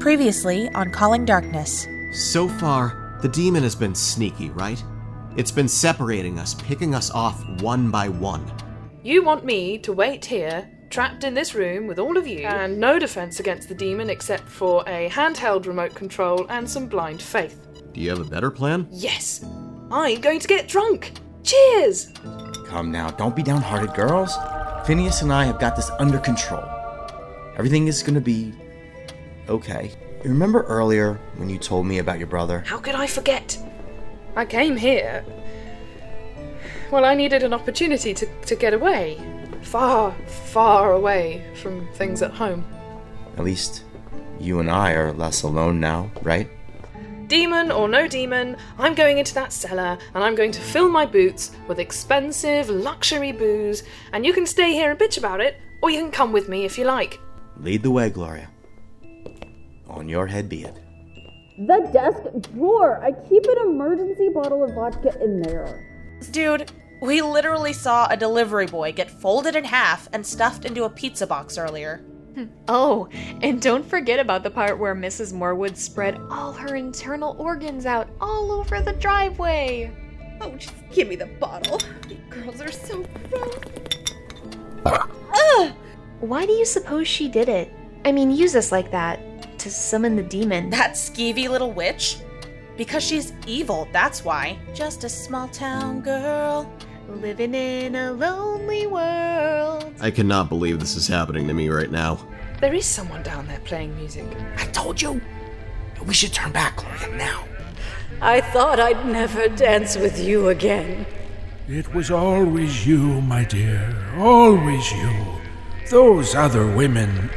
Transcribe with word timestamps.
Previously 0.00 0.70
on 0.70 0.90
Calling 0.90 1.26
Darkness. 1.26 1.86
So 2.10 2.48
far, 2.48 3.18
the 3.20 3.28
demon 3.28 3.62
has 3.64 3.74
been 3.74 3.94
sneaky, 3.94 4.48
right? 4.48 4.82
It's 5.36 5.50
been 5.50 5.68
separating 5.68 6.38
us, 6.38 6.54
picking 6.54 6.94
us 6.94 7.10
off 7.10 7.44
one 7.60 7.90
by 7.90 8.08
one. 8.08 8.50
You 9.02 9.22
want 9.22 9.44
me 9.44 9.76
to 9.80 9.92
wait 9.92 10.24
here, 10.24 10.70
trapped 10.88 11.22
in 11.22 11.34
this 11.34 11.54
room 11.54 11.86
with 11.86 11.98
all 11.98 12.16
of 12.16 12.26
you, 12.26 12.46
and 12.46 12.80
no 12.80 12.98
defense 12.98 13.40
against 13.40 13.68
the 13.68 13.74
demon 13.74 14.08
except 14.08 14.48
for 14.48 14.82
a 14.86 15.10
handheld 15.10 15.66
remote 15.66 15.94
control 15.94 16.46
and 16.48 16.68
some 16.68 16.86
blind 16.86 17.20
faith. 17.20 17.68
Do 17.92 18.00
you 18.00 18.08
have 18.08 18.20
a 18.20 18.30
better 18.30 18.50
plan? 18.50 18.88
Yes! 18.90 19.44
I'm 19.92 20.18
going 20.22 20.40
to 20.40 20.48
get 20.48 20.66
drunk! 20.66 21.12
Cheers! 21.42 22.14
Come 22.66 22.90
now, 22.90 23.10
don't 23.10 23.36
be 23.36 23.42
downhearted, 23.42 23.92
girls. 23.92 24.34
Phineas 24.86 25.20
and 25.20 25.30
I 25.30 25.44
have 25.44 25.60
got 25.60 25.76
this 25.76 25.90
under 25.98 26.18
control. 26.18 26.64
Everything 27.58 27.86
is 27.86 28.02
gonna 28.02 28.22
be 28.22 28.54
okay. 29.50 29.92
You 30.24 30.30
remember 30.30 30.62
earlier 30.62 31.14
when 31.36 31.50
you 31.50 31.58
told 31.58 31.86
me 31.86 31.98
about 31.98 32.18
your 32.18 32.26
brother? 32.26 32.60
How 32.66 32.78
could 32.78 32.94
I 32.94 33.06
forget? 33.06 33.58
I 34.36 34.44
came 34.44 34.76
here. 34.76 35.24
Well, 36.90 37.04
I 37.04 37.14
needed 37.14 37.42
an 37.42 37.52
opportunity 37.52 38.14
to, 38.14 38.26
to 38.26 38.56
get 38.56 38.74
away. 38.74 39.20
Far, 39.62 40.14
far 40.26 40.92
away 40.92 41.44
from 41.54 41.86
things 41.94 42.22
at 42.22 42.32
home. 42.32 42.64
At 43.36 43.44
least 43.44 43.84
you 44.38 44.60
and 44.60 44.70
I 44.70 44.92
are 44.92 45.12
less 45.12 45.42
alone 45.42 45.80
now, 45.80 46.10
right? 46.22 46.48
Demon 47.28 47.70
or 47.70 47.88
no 47.88 48.08
demon, 48.08 48.56
I'm 48.78 48.94
going 48.94 49.18
into 49.18 49.34
that 49.34 49.52
cellar 49.52 49.98
and 50.14 50.24
I'm 50.24 50.34
going 50.34 50.50
to 50.50 50.60
fill 50.60 50.88
my 50.88 51.06
boots 51.06 51.52
with 51.68 51.78
expensive 51.78 52.68
luxury 52.68 53.30
booze, 53.30 53.84
and 54.12 54.26
you 54.26 54.32
can 54.32 54.46
stay 54.46 54.72
here 54.72 54.90
and 54.90 54.98
bitch 54.98 55.16
about 55.16 55.40
it, 55.40 55.60
or 55.80 55.90
you 55.90 56.00
can 56.00 56.10
come 56.10 56.32
with 56.32 56.48
me 56.48 56.64
if 56.64 56.76
you 56.76 56.84
like. 56.84 57.20
Lead 57.58 57.82
the 57.82 57.90
way, 57.90 58.10
Gloria. 58.10 58.48
On 59.90 60.08
your 60.08 60.26
head 60.26 60.48
be 60.48 60.64
it. 60.64 60.76
The 61.58 61.90
desk 61.92 62.22
drawer. 62.54 63.02
I 63.02 63.12
keep 63.28 63.44
an 63.44 63.68
emergency 63.68 64.28
bottle 64.28 64.64
of 64.64 64.74
vodka 64.74 65.12
in 65.22 65.42
there. 65.42 65.86
Dude, 66.30 66.72
we 67.02 67.22
literally 67.22 67.72
saw 67.72 68.06
a 68.08 68.16
delivery 68.16 68.66
boy 68.66 68.92
get 68.92 69.10
folded 69.10 69.56
in 69.56 69.64
half 69.64 70.08
and 70.12 70.24
stuffed 70.24 70.64
into 70.64 70.84
a 70.84 70.90
pizza 70.90 71.26
box 71.26 71.58
earlier. 71.58 72.04
Oh, 72.68 73.08
and 73.42 73.60
don't 73.60 73.84
forget 73.84 74.20
about 74.20 74.44
the 74.44 74.50
part 74.50 74.78
where 74.78 74.94
Mrs. 74.94 75.32
Morwood 75.32 75.76
spread 75.76 76.16
all 76.30 76.52
her 76.52 76.76
internal 76.76 77.36
organs 77.38 77.84
out 77.84 78.08
all 78.20 78.52
over 78.52 78.80
the 78.80 78.92
driveway. 78.94 79.92
Oh, 80.40 80.52
just 80.52 80.72
give 80.92 81.08
me 81.08 81.16
the 81.16 81.26
bottle. 81.26 81.80
You 82.08 82.16
girls 82.30 82.60
are 82.60 82.70
so 82.70 83.04
gross. 83.28 83.58
Why 86.20 86.46
do 86.46 86.52
you 86.52 86.64
suppose 86.64 87.08
she 87.08 87.28
did 87.28 87.48
it? 87.48 87.74
I 88.04 88.12
mean, 88.12 88.30
use 88.30 88.54
us 88.54 88.70
like 88.70 88.92
that 88.92 89.20
to 89.60 89.70
summon 89.70 90.16
the 90.16 90.22
demon. 90.22 90.70
That 90.70 90.92
skeevy 90.92 91.48
little 91.48 91.72
witch? 91.72 92.16
Because 92.78 93.04
she's 93.04 93.34
evil, 93.46 93.86
that's 93.92 94.24
why. 94.24 94.58
Just 94.74 95.04
a 95.04 95.08
small 95.08 95.48
town 95.48 96.00
girl. 96.00 96.72
Living 97.08 97.54
in 97.54 97.94
a 97.94 98.12
lonely 98.12 98.86
world. 98.86 99.92
I 100.00 100.10
cannot 100.10 100.48
believe 100.48 100.80
this 100.80 100.96
is 100.96 101.06
happening 101.06 101.46
to 101.46 101.52
me 101.52 101.68
right 101.68 101.90
now. 101.90 102.26
There 102.60 102.72
is 102.72 102.86
someone 102.86 103.22
down 103.22 103.46
there 103.48 103.60
playing 103.60 103.94
music. 103.96 104.24
I 104.56 104.64
told 104.66 105.02
you. 105.02 105.20
We 106.06 106.14
should 106.14 106.32
turn 106.32 106.52
back, 106.52 106.76
Gloria, 106.76 107.16
now. 107.18 107.44
I 108.22 108.40
thought 108.40 108.80
I'd 108.80 109.04
never 109.06 109.48
dance 109.48 109.96
with 109.96 110.18
you 110.18 110.48
again. 110.48 111.04
It 111.68 111.94
was 111.94 112.10
always 112.10 112.86
you, 112.86 113.20
my 113.20 113.44
dear. 113.44 113.94
Always 114.16 114.90
you. 114.92 115.12
Those 115.90 116.34
other 116.34 116.66
women, 116.66 117.30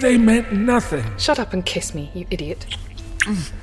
they 0.00 0.16
meant 0.18 0.52
nothing. 0.52 1.04
Shut 1.18 1.38
up 1.38 1.52
and 1.52 1.64
kiss 1.64 1.94
me, 1.94 2.10
you 2.14 2.26
idiot. 2.30 2.66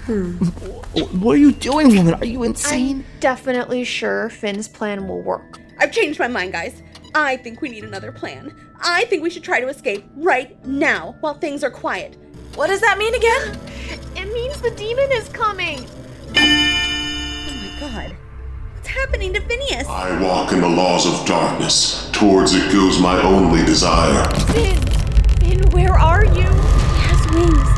What 0.07 1.33
are 1.33 1.37
you 1.37 1.51
doing, 1.51 1.95
woman? 1.95 2.13
Are 2.15 2.25
you 2.25 2.43
insane? 2.43 2.97
I'm 2.97 3.05
definitely 3.19 3.83
sure 3.83 4.29
Finn's 4.29 4.67
plan 4.67 5.07
will 5.07 5.21
work. 5.21 5.59
I've 5.79 5.91
changed 5.91 6.19
my 6.19 6.27
mind, 6.27 6.51
guys. 6.51 6.83
I 7.15 7.37
think 7.37 7.61
we 7.61 7.69
need 7.69 7.83
another 7.83 8.11
plan. 8.11 8.53
I 8.81 9.05
think 9.05 9.23
we 9.23 9.29
should 9.29 9.43
try 9.43 9.61
to 9.61 9.67
escape 9.67 10.05
right 10.17 10.63
now 10.65 11.15
while 11.21 11.33
things 11.33 11.63
are 11.63 11.71
quiet. 11.71 12.17
What 12.55 12.67
does 12.67 12.81
that 12.81 12.97
mean 12.97 13.15
again? 13.15 13.57
It 14.15 14.31
means 14.33 14.61
the 14.61 14.71
demon 14.71 15.11
is 15.13 15.29
coming. 15.29 15.85
Oh 16.37 17.53
my 17.55 17.77
god. 17.79 18.15
What's 18.75 18.87
happening 18.87 19.33
to 19.33 19.41
Phineas? 19.41 19.87
I 19.87 20.21
walk 20.21 20.51
in 20.51 20.61
the 20.61 20.69
laws 20.69 21.05
of 21.07 21.25
darkness. 21.25 22.09
Towards 22.11 22.53
it 22.53 22.71
goes 22.71 22.99
my 22.99 23.19
only 23.23 23.63
desire. 23.65 24.29
Finn, 24.51 24.75
Finn, 24.75 24.94
where 25.75 25.99
are 25.99 26.23
you? 26.23 26.31
He 26.31 26.99
has 27.03 27.21
wings. 27.35 27.69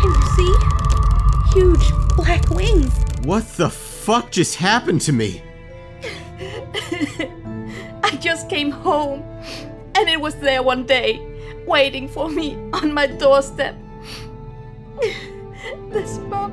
Can 0.00 0.10
you 0.12 0.26
see? 0.36 0.52
Huge 1.54 1.86
black 2.14 2.50
wings. 2.50 2.92
What 3.24 3.48
the 3.56 3.70
fuck 3.70 4.30
just 4.30 4.56
happened 4.56 5.00
to 5.02 5.14
me? 5.14 5.40
I 8.04 8.18
just 8.20 8.50
came 8.50 8.70
home, 8.70 9.22
and 9.94 10.10
it 10.10 10.20
was 10.20 10.34
there 10.36 10.62
one 10.62 10.84
day, 10.84 11.18
waiting 11.66 12.06
for 12.06 12.28
me 12.28 12.54
on 12.74 12.92
my 12.92 13.06
doorstep. 13.06 13.74
this 15.90 16.16
spot. 16.16 16.52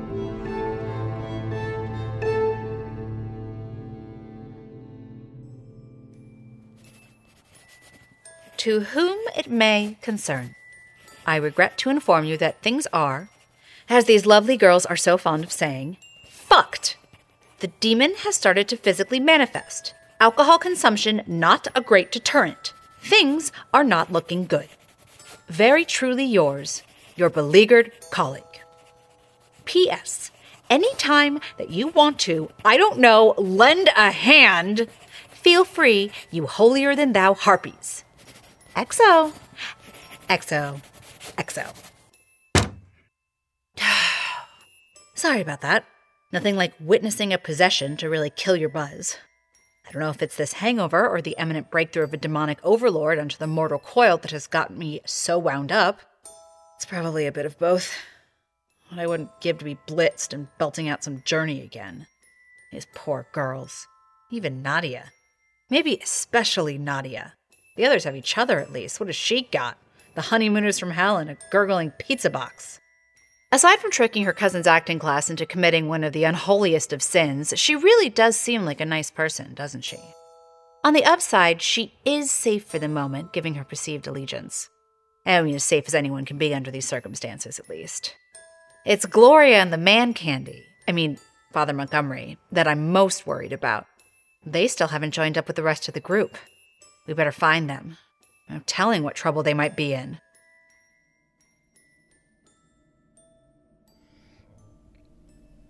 To 8.64 8.80
whom 8.80 9.18
it 9.36 9.50
may 9.50 9.98
concern, 10.00 10.54
I 11.26 11.36
regret 11.36 11.76
to 11.76 11.90
inform 11.90 12.24
you 12.24 12.38
that 12.38 12.62
things 12.62 12.86
are, 12.94 13.28
as 13.90 14.06
these 14.06 14.24
lovely 14.24 14.56
girls 14.56 14.86
are 14.86 14.96
so 14.96 15.18
fond 15.18 15.44
of 15.44 15.52
saying, 15.52 15.98
fucked. 16.30 16.96
The 17.58 17.66
demon 17.66 18.14
has 18.20 18.36
started 18.36 18.66
to 18.68 18.78
physically 18.78 19.20
manifest. 19.20 19.92
Alcohol 20.18 20.58
consumption 20.58 21.20
not 21.26 21.68
a 21.74 21.82
great 21.82 22.10
deterrent. 22.10 22.72
Things 23.02 23.52
are 23.74 23.84
not 23.84 24.10
looking 24.10 24.46
good. 24.46 24.68
Very 25.46 25.84
truly 25.84 26.24
yours, 26.24 26.82
your 27.16 27.28
beleaguered 27.28 27.92
colleague. 28.10 28.62
P.S. 29.66 30.30
Anytime 30.70 31.38
that 31.58 31.68
you 31.68 31.88
want 31.88 32.18
to, 32.20 32.48
I 32.64 32.78
don't 32.78 32.98
know, 32.98 33.34
lend 33.36 33.90
a 33.94 34.10
hand, 34.10 34.88
feel 35.28 35.66
free, 35.66 36.12
you 36.30 36.46
holier 36.46 36.96
than 36.96 37.12
thou 37.12 37.34
harpies. 37.34 38.03
XO. 38.76 39.32
XO. 40.28 40.80
XO. 41.38 41.74
Sorry 45.14 45.40
about 45.40 45.60
that. 45.60 45.84
Nothing 46.32 46.56
like 46.56 46.72
witnessing 46.80 47.32
a 47.32 47.38
possession 47.38 47.96
to 47.98 48.10
really 48.10 48.30
kill 48.30 48.56
your 48.56 48.68
buzz. 48.68 49.16
I 49.86 49.92
don't 49.92 50.00
know 50.00 50.10
if 50.10 50.22
it's 50.22 50.36
this 50.36 50.54
hangover 50.54 51.08
or 51.08 51.22
the 51.22 51.36
imminent 51.38 51.70
breakthrough 51.70 52.02
of 52.02 52.12
a 52.12 52.16
demonic 52.16 52.58
overlord 52.64 53.20
onto 53.20 53.36
the 53.36 53.46
mortal 53.46 53.78
coil 53.78 54.16
that 54.16 54.32
has 54.32 54.48
gotten 54.48 54.76
me 54.76 55.00
so 55.06 55.38
wound 55.38 55.70
up. 55.70 56.00
It's 56.74 56.84
probably 56.84 57.26
a 57.26 57.32
bit 57.32 57.46
of 57.46 57.58
both. 57.58 57.94
What 58.88 59.00
I 59.00 59.06
wouldn't 59.06 59.40
give 59.40 59.58
to 59.58 59.64
be 59.64 59.78
blitzed 59.86 60.32
and 60.32 60.48
belting 60.58 60.88
out 60.88 61.04
some 61.04 61.22
journey 61.24 61.62
again. 61.62 62.08
These 62.72 62.88
poor 62.92 63.28
girls. 63.30 63.86
Even 64.32 64.62
Nadia. 64.62 65.12
Maybe 65.70 66.00
especially 66.02 66.76
Nadia. 66.76 67.34
The 67.76 67.86
others 67.86 68.04
have 68.04 68.16
each 68.16 68.38
other 68.38 68.60
at 68.60 68.72
least. 68.72 69.00
What 69.00 69.08
has 69.08 69.16
she 69.16 69.42
got? 69.42 69.78
The 70.14 70.22
honeymooners 70.22 70.78
from 70.78 70.92
hell 70.92 71.16
and 71.16 71.30
a 71.30 71.36
gurgling 71.50 71.90
pizza 71.92 72.30
box. 72.30 72.80
Aside 73.50 73.78
from 73.78 73.90
tricking 73.90 74.24
her 74.24 74.32
cousin's 74.32 74.66
acting 74.66 74.98
class 74.98 75.30
into 75.30 75.46
committing 75.46 75.88
one 75.88 76.04
of 76.04 76.12
the 76.12 76.24
unholiest 76.24 76.92
of 76.92 77.02
sins, 77.02 77.52
she 77.56 77.76
really 77.76 78.08
does 78.08 78.36
seem 78.36 78.64
like 78.64 78.80
a 78.80 78.84
nice 78.84 79.10
person, 79.10 79.54
doesn't 79.54 79.84
she? 79.84 79.98
On 80.84 80.92
the 80.92 81.04
upside, 81.04 81.62
she 81.62 81.94
is 82.04 82.30
safe 82.30 82.64
for 82.64 82.78
the 82.78 82.88
moment, 82.88 83.32
giving 83.32 83.54
her 83.54 83.64
perceived 83.64 84.06
allegiance. 84.06 84.68
I 85.24 85.40
mean, 85.42 85.54
as 85.54 85.64
safe 85.64 85.84
as 85.86 85.94
anyone 85.94 86.24
can 86.24 86.36
be 86.36 86.54
under 86.54 86.70
these 86.70 86.86
circumstances, 86.86 87.58
at 87.58 87.70
least. 87.70 88.14
It's 88.84 89.06
Gloria 89.06 89.60
and 89.62 89.72
the 89.72 89.78
man 89.78 90.14
candy, 90.14 90.64
I 90.86 90.92
mean, 90.92 91.18
Father 91.52 91.72
Montgomery, 91.72 92.36
that 92.52 92.68
I'm 92.68 92.92
most 92.92 93.26
worried 93.26 93.52
about. 93.52 93.86
They 94.44 94.68
still 94.68 94.88
haven't 94.88 95.14
joined 95.14 95.38
up 95.38 95.46
with 95.46 95.56
the 95.56 95.62
rest 95.62 95.88
of 95.88 95.94
the 95.94 96.00
group. 96.00 96.36
We 97.06 97.14
better 97.14 97.32
find 97.32 97.68
them. 97.68 97.98
No 98.48 98.60
telling 98.66 99.02
what 99.02 99.14
trouble 99.14 99.42
they 99.42 99.54
might 99.54 99.76
be 99.76 99.92
in. 99.92 100.18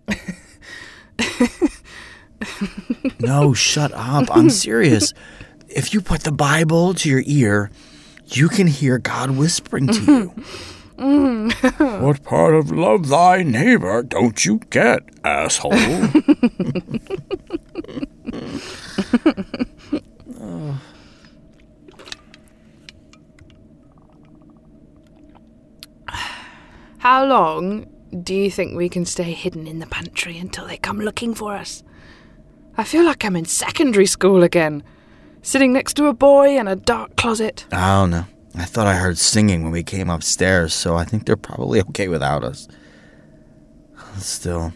no, 3.19 3.53
shut 3.53 3.91
up. 3.93 4.35
I'm 4.35 4.49
serious. 4.49 5.13
If 5.67 5.93
you 5.93 6.01
put 6.01 6.23
the 6.23 6.31
Bible 6.31 6.93
to 6.95 7.09
your 7.09 7.23
ear, 7.25 7.69
you 8.27 8.49
can 8.49 8.67
hear 8.67 8.97
God 8.97 9.31
whispering 9.31 9.87
to 9.87 10.01
you. 10.01 10.33
what 10.95 12.23
part 12.23 12.55
of 12.55 12.71
love 12.71 13.09
thy 13.09 13.43
neighbor 13.43 14.01
don't 14.03 14.45
you 14.45 14.59
get, 14.69 15.03
asshole? 15.25 15.73
How 27.05 27.23
long 27.23 27.85
do 28.23 28.33
you 28.33 28.49
think 28.49 28.75
we 28.75 28.89
can 28.89 29.05
stay 29.05 29.31
hidden 29.31 29.67
in 29.67 29.77
the 29.77 29.85
pantry 29.85 30.39
until 30.39 30.65
they 30.65 30.77
come 30.77 30.97
looking 30.97 31.35
for 31.35 31.53
us? 31.53 31.83
I 32.77 32.83
feel 32.83 33.05
like 33.05 33.23
I'm 33.23 33.35
in 33.35 33.45
secondary 33.45 34.07
school 34.07 34.41
again, 34.41 34.81
sitting 35.43 35.71
next 35.71 35.93
to 35.97 36.07
a 36.07 36.15
boy 36.15 36.57
in 36.57 36.67
a 36.67 36.75
dark 36.75 37.15
closet. 37.15 37.67
I 37.71 37.99
don't 37.99 38.09
know. 38.09 38.25
I 38.55 38.65
thought 38.65 38.87
I 38.87 38.95
heard 38.95 39.19
singing 39.19 39.61
when 39.61 39.71
we 39.71 39.83
came 39.83 40.09
upstairs, 40.09 40.73
so 40.73 40.95
I 40.95 41.03
think 41.03 41.27
they're 41.27 41.35
probably 41.35 41.79
okay 41.81 42.07
without 42.07 42.43
us. 42.43 42.67
Still, 44.17 44.73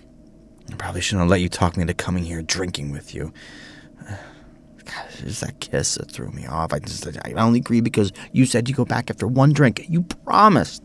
I 0.72 0.76
probably 0.76 1.02
shouldn't 1.02 1.22
have 1.22 1.32
let 1.32 1.42
you 1.42 1.50
talk 1.50 1.78
me 1.78 1.82
into 1.82 1.96
coming 1.96 2.26
here 2.26 2.44
drinking 2.44 2.92
with 2.92 3.16
you. 3.16 3.34
God, 4.08 5.06
it's 5.18 5.40
that 5.40 5.62
kiss 5.62 5.96
that 5.96 6.12
threw 6.12 6.30
me 6.30 6.46
off. 6.46 6.74
I 6.74 6.78
just 6.78 7.08
I 7.08 7.32
only 7.32 7.62
agreed 7.62 7.86
because 7.86 8.12
you 8.34 8.46
said 8.46 8.70
you'd 8.70 8.78
go 8.78 8.86
back 8.86 9.10
after 9.10 9.26
one 9.26 9.52
drink. 9.52 9.84
You 9.90 10.04
promised. 10.04 10.84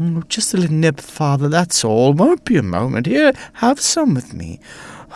Mm, 0.00 0.26
Just 0.28 0.54
a 0.54 0.56
little 0.56 0.74
nip, 0.76 0.98
Father, 1.00 1.48
that's 1.48 1.84
all. 1.84 2.14
Won't 2.14 2.44
be 2.44 2.56
a 2.56 2.62
moment. 2.62 3.06
Here, 3.06 3.32
have 3.54 3.78
some 3.80 4.14
with 4.14 4.32
me. 4.32 4.58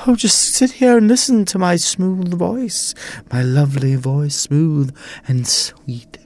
Oh, 0.06 0.14
just 0.14 0.38
sit 0.54 0.72
here 0.72 0.98
and 0.98 1.08
listen 1.08 1.44
to 1.46 1.58
my 1.58 1.76
smooth 1.76 2.34
voice. 2.34 2.94
My 3.32 3.42
lovely 3.42 3.94
voice, 3.94 4.34
smooth 4.36 4.94
and 5.26 5.46
sweet. 5.46 6.18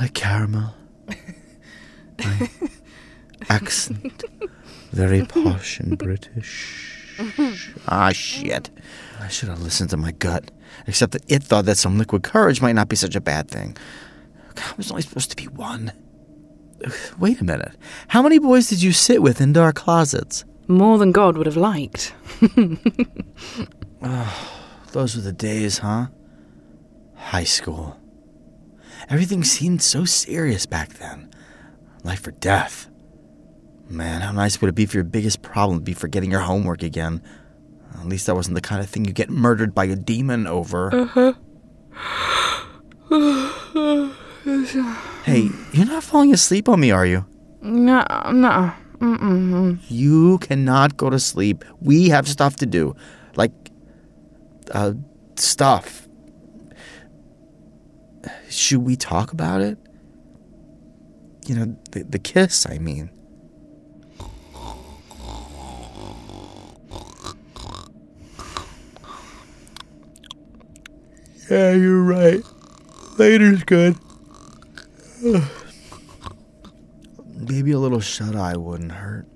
Like 0.00 0.14
caramel. 0.14 0.74
My 2.18 2.50
accent. 3.48 4.24
Very 4.92 5.24
posh 5.24 5.80
and 5.80 5.96
British. 5.96 7.14
Ah, 7.88 8.10
shit. 8.12 8.70
I 9.20 9.28
should 9.28 9.48
have 9.48 9.60
listened 9.62 9.90
to 9.90 9.96
my 9.96 10.12
gut. 10.12 10.50
Except 10.86 11.12
that 11.12 11.24
it 11.30 11.42
thought 11.42 11.64
that 11.66 11.78
some 11.78 11.98
liquid 11.98 12.22
courage 12.22 12.60
might 12.60 12.72
not 12.74 12.88
be 12.88 12.96
such 12.96 13.14
a 13.16 13.20
bad 13.20 13.48
thing. 13.48 13.76
God, 14.54 14.70
it 14.72 14.76
was 14.76 14.90
only 14.90 15.02
supposed 15.02 15.30
to 15.30 15.36
be 15.36 15.46
one. 15.48 15.92
Wait 17.18 17.40
a 17.40 17.44
minute. 17.44 17.76
How 18.08 18.22
many 18.22 18.38
boys 18.38 18.68
did 18.68 18.82
you 18.82 18.92
sit 18.92 19.22
with 19.22 19.40
in 19.40 19.52
dark 19.52 19.76
closets? 19.76 20.44
More 20.68 20.98
than 20.98 21.12
God 21.12 21.36
would 21.36 21.46
have 21.46 21.56
liked. 21.56 22.14
Those 24.92 25.16
were 25.16 25.22
the 25.22 25.32
days, 25.32 25.78
huh? 25.78 26.08
High 27.14 27.44
school. 27.44 27.98
Everything 29.08 29.42
seemed 29.44 29.82
so 29.82 30.04
serious 30.04 30.66
back 30.66 30.94
then. 30.94 31.30
Life 32.04 32.26
or 32.26 32.32
death. 32.32 32.88
Man, 33.88 34.20
how 34.22 34.32
nice 34.32 34.60
would 34.60 34.68
it 34.68 34.74
be 34.74 34.86
for 34.86 34.96
your 34.96 35.04
biggest 35.04 35.42
problem 35.42 35.78
to 35.78 35.84
be 35.84 35.94
forgetting 35.94 36.30
your 36.30 36.40
homework 36.40 36.82
again? 36.82 37.22
At 37.94 38.06
least 38.06 38.26
that 38.26 38.34
wasn't 38.34 38.54
the 38.54 38.60
kind 38.60 38.82
of 38.82 38.88
thing 38.88 39.04
you 39.04 39.12
get 39.12 39.28
murdered 39.28 39.74
by 39.74 39.84
a 39.84 39.96
demon 39.96 40.46
over. 40.46 40.94
Uh-huh. 40.94 41.34
Hey, 45.24 45.50
you're 45.72 45.86
not 45.86 46.02
falling 46.02 46.32
asleep 46.32 46.68
on 46.68 46.80
me, 46.80 46.90
are 46.90 47.06
you? 47.06 47.24
No, 47.60 48.04
no. 48.32 48.72
Mm-mm. 48.98 49.78
You 49.88 50.38
cannot 50.38 50.96
go 50.96 51.10
to 51.10 51.18
sleep. 51.18 51.64
We 51.80 52.08
have 52.08 52.28
stuff 52.28 52.56
to 52.56 52.66
do. 52.66 52.96
Like, 53.36 53.52
uh, 54.72 54.94
stuff. 55.36 56.08
Should 58.48 58.82
we 58.82 58.96
talk 58.96 59.32
about 59.32 59.60
it? 59.60 59.78
You 61.46 61.54
know, 61.54 61.76
the, 61.92 62.04
the 62.04 62.18
kiss, 62.18 62.66
I 62.68 62.78
mean. 62.78 63.10
Yeah, 71.50 71.72
you're 71.72 72.02
right. 72.02 72.42
Later's 73.18 73.62
good. 73.64 73.96
Maybe 77.24 77.70
a 77.70 77.78
little 77.78 78.00
shut 78.00 78.34
eye 78.34 78.56
wouldn't 78.56 78.90
hurt. 78.90 79.26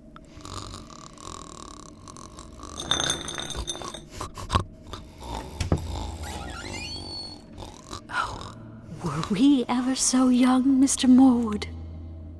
Oh, 8.11 8.56
Were 9.05 9.23
we 9.31 9.65
ever 9.69 9.94
so 9.94 10.29
young, 10.29 10.65
Mr. 10.83 11.09
Morwood? 11.09 11.67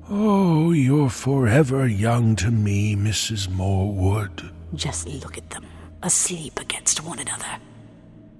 Oh, 0.09 0.71
you're 0.71 1.09
forever 1.09 1.87
young 1.87 2.35
to 2.37 2.51
me, 2.51 2.97
Mrs. 2.97 3.47
Morwood. 3.47 4.51
Just 4.73 5.07
look 5.07 5.37
at 5.37 5.49
them, 5.51 5.65
asleep 6.03 6.59
against 6.59 7.01
one 7.01 7.19
another. 7.19 7.59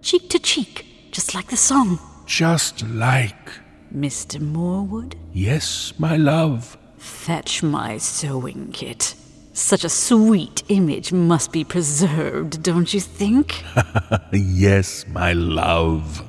Cheek 0.01 0.29
to 0.31 0.39
cheek, 0.39 0.85
just 1.11 1.33
like 1.33 1.47
the 1.47 1.55
song. 1.55 1.97
Just 2.25 2.85
like. 2.87 3.66
Mr. 3.93 4.39
Morwood, 4.39 5.15
Yes, 5.33 5.93
my 5.97 6.17
love. 6.17 6.77
fetch 6.97 7.63
my 7.63 7.97
sewing 7.97 8.71
kit. 8.73 9.15
Such 9.53 9.83
a 9.83 9.89
sweet 9.89 10.61
image 10.69 11.11
must 11.11 11.51
be 11.51 11.63
preserved, 11.63 12.61
don't 12.61 12.93
you 12.93 12.99
think? 12.99 13.63
yes, 14.31 15.05
my 15.07 15.33
love. 15.33 16.23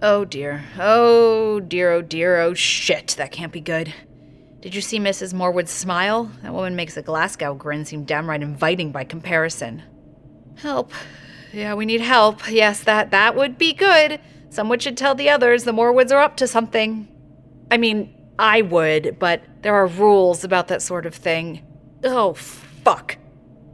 Oh 0.00 0.24
dear. 0.24 0.64
Oh 0.78 1.60
dear, 1.60 1.92
oh 1.92 2.02
dear, 2.02 2.40
oh 2.40 2.54
shit. 2.54 3.14
That 3.18 3.32
can't 3.32 3.52
be 3.52 3.60
good. 3.60 3.92
Did 4.60 4.74
you 4.74 4.80
see 4.80 4.98
Mrs. 4.98 5.32
Morwood's 5.32 5.70
smile? 5.70 6.30
That 6.42 6.52
woman 6.52 6.74
makes 6.74 6.96
a 6.96 7.02
Glasgow 7.02 7.54
grin 7.54 7.84
seem 7.84 8.02
downright 8.04 8.42
inviting 8.42 8.90
by 8.90 9.04
comparison. 9.04 9.84
Help. 10.56 10.92
Yeah, 11.52 11.74
we 11.74 11.86
need 11.86 12.00
help. 12.00 12.50
Yes, 12.50 12.82
that 12.82 13.12
that 13.12 13.36
would 13.36 13.56
be 13.56 13.72
good. 13.72 14.20
Someone 14.50 14.80
should 14.80 14.96
tell 14.96 15.14
the 15.14 15.30
others 15.30 15.62
the 15.62 15.72
Morwoods 15.72 16.10
are 16.10 16.20
up 16.20 16.36
to 16.38 16.48
something. 16.48 17.06
I 17.70 17.76
mean, 17.76 18.12
I 18.38 18.62
would, 18.62 19.18
but 19.20 19.42
there 19.62 19.74
are 19.74 19.86
rules 19.86 20.42
about 20.42 20.68
that 20.68 20.82
sort 20.82 21.06
of 21.06 21.14
thing. 21.14 21.64
Oh, 22.02 22.34
fuck. 22.34 23.16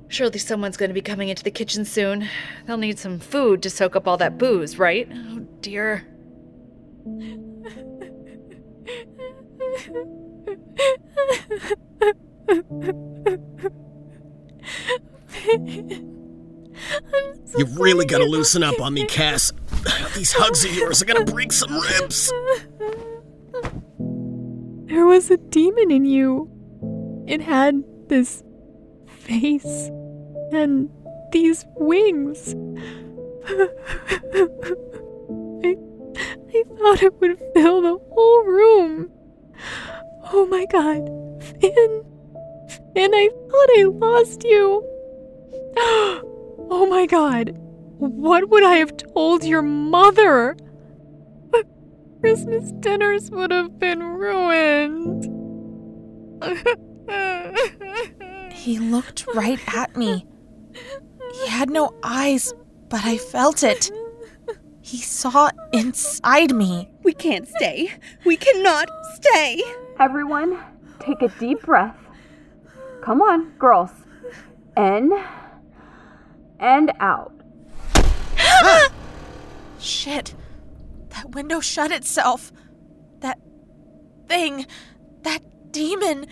Surely 0.08 0.38
someone's 0.38 0.76
going 0.76 0.90
to 0.90 0.94
be 0.94 1.00
coming 1.00 1.30
into 1.30 1.42
the 1.42 1.50
kitchen 1.50 1.86
soon. 1.86 2.28
They'll 2.66 2.76
need 2.76 2.98
some 2.98 3.18
food 3.18 3.62
to 3.62 3.70
soak 3.70 3.96
up 3.96 4.06
all 4.06 4.18
that 4.18 4.36
booze, 4.36 4.78
right? 4.78 5.08
Oh, 5.10 5.46
dear. 5.60 6.06
You've 17.56 17.78
really 17.78 18.04
got 18.06 18.18
to 18.18 18.24
loosen 18.24 18.62
up 18.62 18.80
on 18.80 18.94
me, 18.94 19.04
Cass. 19.06 19.52
These 20.14 20.32
hugs 20.32 20.64
of 20.64 20.74
yours 20.74 21.02
are 21.02 21.04
gonna 21.04 21.24
break 21.24 21.52
some 21.52 21.78
ribs. 21.78 22.32
There 24.86 25.06
was 25.06 25.30
a 25.30 25.36
demon 25.36 25.90
in 25.90 26.04
you. 26.04 26.50
It 27.26 27.40
had 27.40 27.82
this 28.08 28.42
face 29.06 29.90
and 30.52 30.90
these 31.32 31.64
wings. 31.76 32.54
I, 33.46 33.68
I 36.54 36.64
thought 36.78 37.02
it 37.02 37.20
would 37.20 37.38
fill 37.54 37.82
the 37.82 37.98
whole 38.12 38.44
room. 38.44 39.10
Oh 40.36 40.46
my 40.46 40.66
god. 40.66 41.06
Finn. 41.60 42.02
Finn, 42.92 43.14
I 43.14 43.28
thought 43.50 43.68
I 43.78 43.84
lost 43.84 44.44
you. 44.44 44.82
Oh 46.70 46.86
my 46.86 47.04
god. 47.06 47.52
What 47.98 48.48
would 48.48 48.64
I 48.64 48.76
have 48.76 48.96
told 48.96 49.44
your 49.44 49.60
mother? 49.60 50.56
Christmas 52.20 52.72
dinners 52.80 53.30
would 53.30 53.50
have 53.50 53.78
been 53.78 54.02
ruined. 54.02 55.26
He 58.52 58.78
looked 58.78 59.26
right 59.34 59.60
at 59.74 59.94
me. 59.94 60.26
He 61.34 61.48
had 61.48 61.68
no 61.68 61.94
eyes, 62.02 62.54
but 62.88 63.04
I 63.04 63.18
felt 63.18 63.62
it. 63.62 63.90
He 64.80 64.96
saw 64.98 65.50
inside 65.72 66.54
me. 66.54 66.88
We 67.02 67.12
can't 67.12 67.46
stay. 67.46 67.92
We 68.24 68.38
cannot 68.38 68.88
stay. 69.16 69.62
Everyone, 70.00 70.58
take 70.98 71.22
a 71.22 71.28
deep 71.28 71.62
breath. 71.62 71.96
Come 73.02 73.22
on, 73.22 73.50
girls. 73.58 73.90
In 74.76 75.12
and 76.58 76.92
out. 76.98 77.32
Shit. 79.78 80.34
That 81.10 81.30
window 81.30 81.60
shut 81.60 81.92
itself. 81.92 82.52
That 83.20 83.38
thing. 84.26 84.66
That 85.22 85.42
demon. 85.70 86.26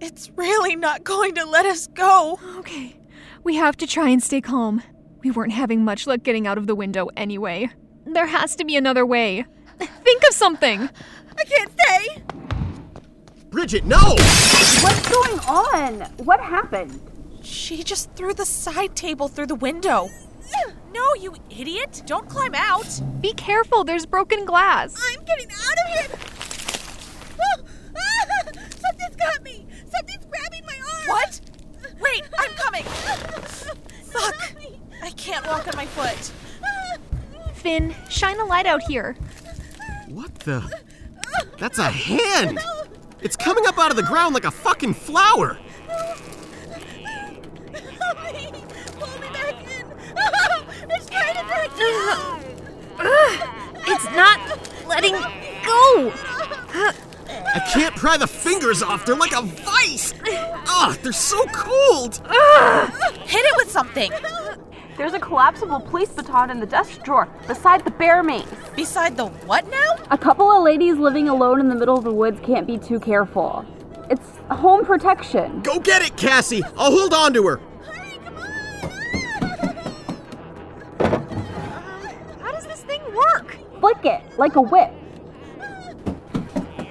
It's 0.00 0.30
really 0.36 0.76
not 0.76 1.02
going 1.02 1.34
to 1.34 1.44
let 1.44 1.66
us 1.66 1.88
go. 1.88 2.38
Okay, 2.58 2.96
we 3.42 3.56
have 3.56 3.76
to 3.78 3.86
try 3.86 4.10
and 4.10 4.22
stay 4.22 4.40
calm. 4.40 4.82
We 5.24 5.32
weren't 5.32 5.52
having 5.52 5.84
much 5.84 6.06
luck 6.06 6.22
getting 6.22 6.46
out 6.46 6.58
of 6.58 6.68
the 6.68 6.76
window 6.76 7.08
anyway. 7.16 7.70
There 8.06 8.26
has 8.26 8.54
to 8.56 8.64
be 8.64 8.76
another 8.76 9.04
way. 9.04 9.44
Think 9.80 10.22
of 10.28 10.34
something. 10.34 10.88
I 11.36 11.44
can't 11.44 11.72
stay. 11.72 11.77
Bridgette, 13.50 13.84
no! 13.84 14.14
What's 14.82 15.08
going 15.08 15.38
on? 15.40 16.02
What 16.18 16.40
happened? 16.40 17.00
She 17.42 17.82
just 17.82 18.12
threw 18.12 18.34
the 18.34 18.44
side 18.44 18.94
table 18.94 19.28
through 19.28 19.46
the 19.46 19.54
window. 19.54 20.10
No, 20.92 21.14
you 21.14 21.34
idiot! 21.48 22.02
Don't 22.04 22.28
climb 22.28 22.54
out! 22.54 23.00
Be 23.20 23.32
careful, 23.34 23.84
there's 23.84 24.04
broken 24.04 24.44
glass. 24.44 24.94
I'm 25.10 25.24
getting 25.24 25.48
out 25.50 25.78
of 25.78 25.88
here! 25.98 26.18
Oh, 27.40 27.62
ah, 27.96 28.50
something's 28.52 29.16
got 29.16 29.42
me! 29.42 29.66
Something's 29.90 30.26
grabbing 30.26 30.64
my 30.66 30.74
arm! 30.74 31.08
What? 31.08 31.40
Wait, 32.00 32.24
I'm 32.38 32.50
coming! 32.50 32.84
Fuck! 32.84 34.52
I 35.02 35.10
can't 35.12 35.46
walk 35.46 35.68
on 35.68 35.76
my 35.76 35.86
foot. 35.86 36.32
Finn, 37.54 37.94
shine 38.10 38.38
a 38.40 38.44
light 38.44 38.66
out 38.66 38.82
here. 38.82 39.16
What 40.06 40.34
the? 40.40 40.70
That's 41.58 41.78
a 41.78 41.90
hand! 41.90 42.58
It's 43.20 43.36
coming 43.36 43.66
up 43.66 43.78
out 43.78 43.90
of 43.90 43.96
the 43.96 44.04
ground 44.04 44.34
like 44.34 44.44
a 44.44 44.50
fucking 44.50 44.94
flower! 44.94 45.58
Help 45.88 46.18
me! 48.32 48.52
Pull 48.98 49.20
me 49.20 49.28
back 49.32 49.54
in! 49.66 49.86
it's 50.90 51.10
trying 51.10 51.34
to 51.34 51.44
break 51.44 51.70
me! 51.76 51.84
It's 53.88 54.04
not 54.04 54.38
letting 54.86 55.14
go. 55.14 56.12
I 57.54 57.60
can't 57.72 57.96
pry 57.96 58.16
the 58.16 58.26
fingers 58.26 58.82
off, 58.82 59.04
they're 59.04 59.16
like 59.16 59.32
a 59.32 59.42
vice! 59.42 60.14
Ugh, 60.68 60.96
they're 61.02 61.12
so 61.12 61.44
cold! 61.46 62.20
Hit 63.24 63.44
it 63.44 63.56
with 63.56 63.70
something! 63.70 64.12
There's 64.98 65.14
a 65.14 65.20
collapsible 65.20 65.78
police 65.78 66.08
baton 66.08 66.50
in 66.50 66.58
the 66.58 66.66
desk 66.66 67.04
drawer 67.04 67.28
beside 67.46 67.84
the 67.84 67.92
bear 67.92 68.24
mace. 68.24 68.44
Beside 68.74 69.16
the 69.16 69.26
what 69.46 69.64
now? 69.70 69.96
A 70.10 70.18
couple 70.18 70.50
of 70.50 70.64
ladies 70.64 70.96
living 70.96 71.28
alone 71.28 71.60
in 71.60 71.68
the 71.68 71.76
middle 71.76 71.96
of 71.96 72.02
the 72.02 72.12
woods 72.12 72.40
can't 72.42 72.66
be 72.66 72.78
too 72.78 72.98
careful. 72.98 73.64
It's 74.10 74.26
home 74.50 74.84
protection. 74.84 75.62
Go 75.62 75.78
get 75.78 76.02
it, 76.02 76.16
Cassie! 76.16 76.64
I'll 76.76 76.90
hold 76.90 77.14
on 77.14 77.32
to 77.34 77.46
her! 77.46 77.60
Ah! 81.00 82.12
How 82.42 82.50
does 82.50 82.66
this 82.66 82.80
thing 82.80 83.00
work? 83.14 83.56
Flick 83.78 84.04
it 84.04 84.20
like 84.36 84.56
a 84.56 84.60
whip. 84.60 84.90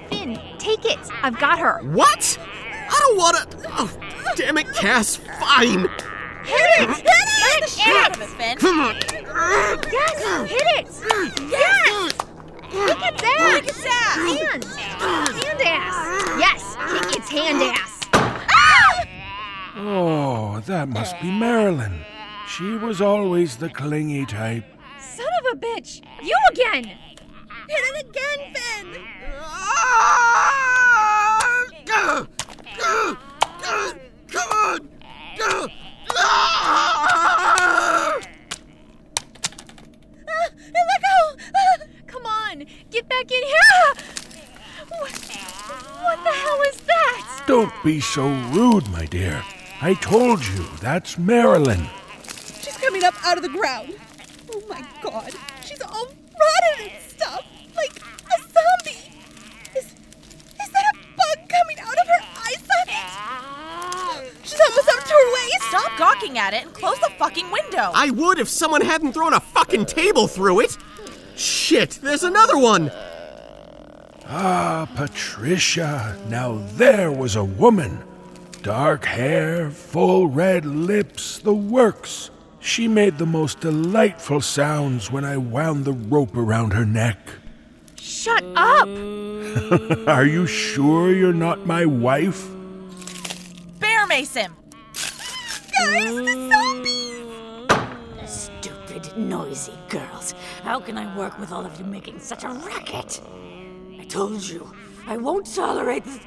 Finn, 0.08 0.40
take 0.58 0.86
it. 0.86 0.98
I've 1.22 1.38
got 1.38 1.58
her. 1.58 1.80
What? 1.82 2.38
I 2.88 2.98
don't 3.00 3.18
wanna. 3.18 3.46
Oh, 3.66 3.94
damn 4.34 4.56
it, 4.56 4.72
Cass! 4.72 5.16
Fine! 5.16 5.90
Hit 6.44 6.88
it! 6.88 7.17
Hit! 7.58 7.60
Get 7.60 7.70
the 7.70 7.80
shit 7.80 7.96
out 7.96 8.16
of 8.16 8.22
it, 8.22 8.28
Finn! 8.28 8.58
Come 8.58 8.80
on! 8.80 8.94
Yes, 9.92 10.50
hit 10.50 10.68
it. 10.76 10.86
Yes. 11.50 12.12
Kick 12.70 13.00
its 13.02 13.22
ass. 13.22 13.52
Kick 13.52 13.68
its 13.68 13.86
ass. 13.86 14.16
Hand. 14.16 14.64
Hand 15.44 15.62
ass. 15.62 15.96
Yes, 16.38 16.76
kick 16.92 17.16
its 17.16 17.30
hand 17.30 17.62
ass. 17.62 17.94
Oh, 19.76 20.60
that 20.66 20.88
must 20.88 21.20
be 21.20 21.30
Marilyn. 21.30 22.04
She 22.48 22.74
was 22.76 23.00
always 23.00 23.56
the 23.56 23.68
clingy 23.68 24.26
type. 24.26 24.64
Son 25.00 25.26
of 25.40 25.46
a 25.56 25.56
bitch. 25.60 26.02
You 26.22 26.36
again. 26.50 26.84
Hit 26.84 26.96
it 27.68 28.06
again, 28.08 28.54
Finn! 28.54 28.86
Come 31.86 32.08
on! 34.50 34.88
Ah, 36.16 36.68
let 40.56 41.00
go! 41.04 41.28
Ah, 41.54 41.76
Come 42.06 42.26
on, 42.60 42.66
get 42.90 43.08
back 43.08 43.30
in 43.30 43.42
here. 43.42 43.94
What, 44.88 45.10
what 46.02 46.24
the 46.24 46.30
hell 46.30 46.60
is 46.68 46.76
that? 46.80 47.44
Don't 47.46 47.72
be 47.84 48.00
so 48.00 48.28
rude, 48.28 48.88
my 48.90 49.06
dear. 49.06 49.42
I 49.80 49.94
told 49.94 50.44
you, 50.46 50.66
that's 50.80 51.18
Marilyn. 51.18 51.88
She's 52.60 52.76
coming 52.78 53.04
up 53.04 53.14
out 53.24 53.36
of 53.36 53.42
the 53.42 53.48
ground. 53.48 53.94
Oh 54.52 54.62
my 54.68 54.84
god. 55.02 55.32
She's 55.64 55.80
all 55.82 56.06
rotted 56.06 56.92
and 56.92 57.02
stuff. 57.08 57.44
Like 57.76 57.96
a 57.96 58.40
zombie. 58.40 59.12
Is, 59.76 59.84
is 59.84 60.70
that 60.70 60.84
a 60.94 60.98
bug 61.16 61.48
coming 61.48 61.78
out 61.80 61.98
of 61.98 62.06
her 62.08 62.20
eye 62.36 62.56
socket? 62.68 64.34
She's 64.42 64.60
almost 64.60 64.88
up 64.88 65.04
to 65.04 65.12
her 65.12 65.34
waist. 65.34 65.62
Stop 65.68 65.98
gawking 65.98 66.38
at 66.38 66.54
it 66.54 66.64
and 66.64 66.72
close 66.72 66.98
the 67.00 67.10
fucking 67.18 67.50
window! 67.50 67.90
I 67.94 68.10
would 68.10 68.38
if 68.38 68.48
someone 68.48 68.80
hadn't 68.80 69.12
thrown 69.12 69.34
a 69.34 69.40
fucking 69.40 69.86
table 69.86 70.26
through 70.26 70.60
it! 70.60 70.76
Shit, 71.38 72.00
there's 72.02 72.24
another 72.24 72.58
one! 72.58 72.90
Ah, 74.26 74.88
Patricia. 74.96 76.18
Now 76.28 76.58
there 76.74 77.12
was 77.12 77.36
a 77.36 77.44
woman. 77.44 78.02
Dark 78.62 79.04
hair, 79.04 79.70
full 79.70 80.26
red 80.26 80.66
lips, 80.66 81.38
the 81.38 81.54
works. 81.54 82.30
She 82.58 82.88
made 82.88 83.18
the 83.18 83.26
most 83.26 83.60
delightful 83.60 84.40
sounds 84.40 85.12
when 85.12 85.24
I 85.24 85.36
wound 85.36 85.84
the 85.84 85.92
rope 85.92 86.36
around 86.36 86.72
her 86.72 86.84
neck. 86.84 87.18
Shut 87.94 88.42
up. 88.56 88.88
Are 90.08 90.26
you 90.26 90.44
sure 90.46 91.14
you're 91.14 91.32
not 91.32 91.66
my 91.66 91.86
wife? 91.86 92.48
Bear 93.78 94.08
mace 94.08 94.34
him! 94.34 94.56
Guys, 94.92 96.16
the 96.16 96.50
zombies! 96.50 97.18
Stupid, 98.28 99.16
noisy 99.16 99.72
girls. 99.88 100.34
How 100.68 100.78
can 100.78 100.98
I 100.98 101.16
work 101.16 101.38
with 101.38 101.50
all 101.50 101.64
of 101.64 101.78
you 101.78 101.86
making 101.86 102.20
such 102.20 102.44
a 102.44 102.50
racket? 102.50 103.22
I 103.98 104.04
told 104.04 104.46
you, 104.46 104.70
I 105.06 105.16
won't 105.16 105.46
tolerate 105.46 106.04
this. 106.04 106.20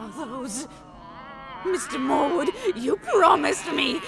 Are 0.00 0.10
those. 0.18 0.66
Mr. 1.62 2.00
Morwood, 2.00 2.48
you 2.74 2.96
promised 2.96 3.72
me 3.72 4.00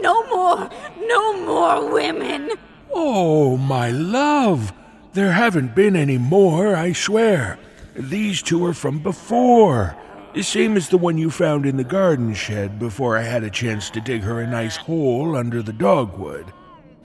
no 0.00 0.26
more, 0.26 0.68
no 0.98 1.46
more 1.46 1.92
women. 1.94 2.50
Oh, 2.92 3.56
my 3.56 3.92
love. 3.92 4.72
There 5.12 5.30
haven't 5.30 5.76
been 5.76 5.94
any 5.94 6.18
more, 6.18 6.74
I 6.74 6.94
swear. 6.94 7.60
These 7.94 8.42
two 8.42 8.66
are 8.66 8.74
from 8.74 8.98
before. 8.98 9.96
The 10.32 10.42
same 10.42 10.76
as 10.76 10.88
the 10.88 10.98
one 10.98 11.18
you 11.18 11.28
found 11.28 11.66
in 11.66 11.76
the 11.76 11.82
garden 11.82 12.34
shed 12.34 12.78
before 12.78 13.18
I 13.18 13.22
had 13.22 13.42
a 13.42 13.50
chance 13.50 13.90
to 13.90 14.00
dig 14.00 14.22
her 14.22 14.40
a 14.40 14.46
nice 14.46 14.76
hole 14.76 15.34
under 15.34 15.60
the 15.60 15.72
dogwood. 15.72 16.52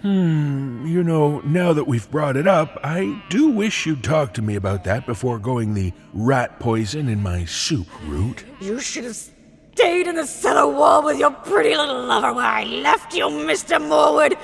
Hmm, 0.04 0.86
you 0.86 1.04
know, 1.04 1.40
now 1.40 1.74
that 1.74 1.88
we've 1.88 2.10
brought 2.12 2.38
it 2.38 2.48
up, 2.48 2.78
I 2.84 3.20
do 3.30 3.50
wish 3.50 3.88
you'd 3.88 4.04
talk 4.04 4.36
to 4.36 4.44
me 4.44 4.56
about 4.56 4.84
that 4.84 5.08
before 5.08 5.40
going 5.40 5.74
the 5.74 5.92
rat 6.14 6.60
poison 6.60 7.10
in 7.10 7.24
my 7.24 7.46
soup 7.46 7.88
route. 8.04 8.44
You 8.62 8.80
should 8.80 9.06
have 9.06 9.16
stayed 9.16 10.06
in 10.06 10.16
the 10.16 10.28
cellar 10.28 10.72
wall 10.72 11.04
with 11.04 11.18
your 11.18 11.32
pretty 11.32 11.76
little 11.76 12.04
lover 12.04 12.32
where 12.32 12.46
I 12.46 12.64
left 12.64 13.16
you, 13.16 13.26
Mr. 13.26 13.82
Morwood. 13.82 14.38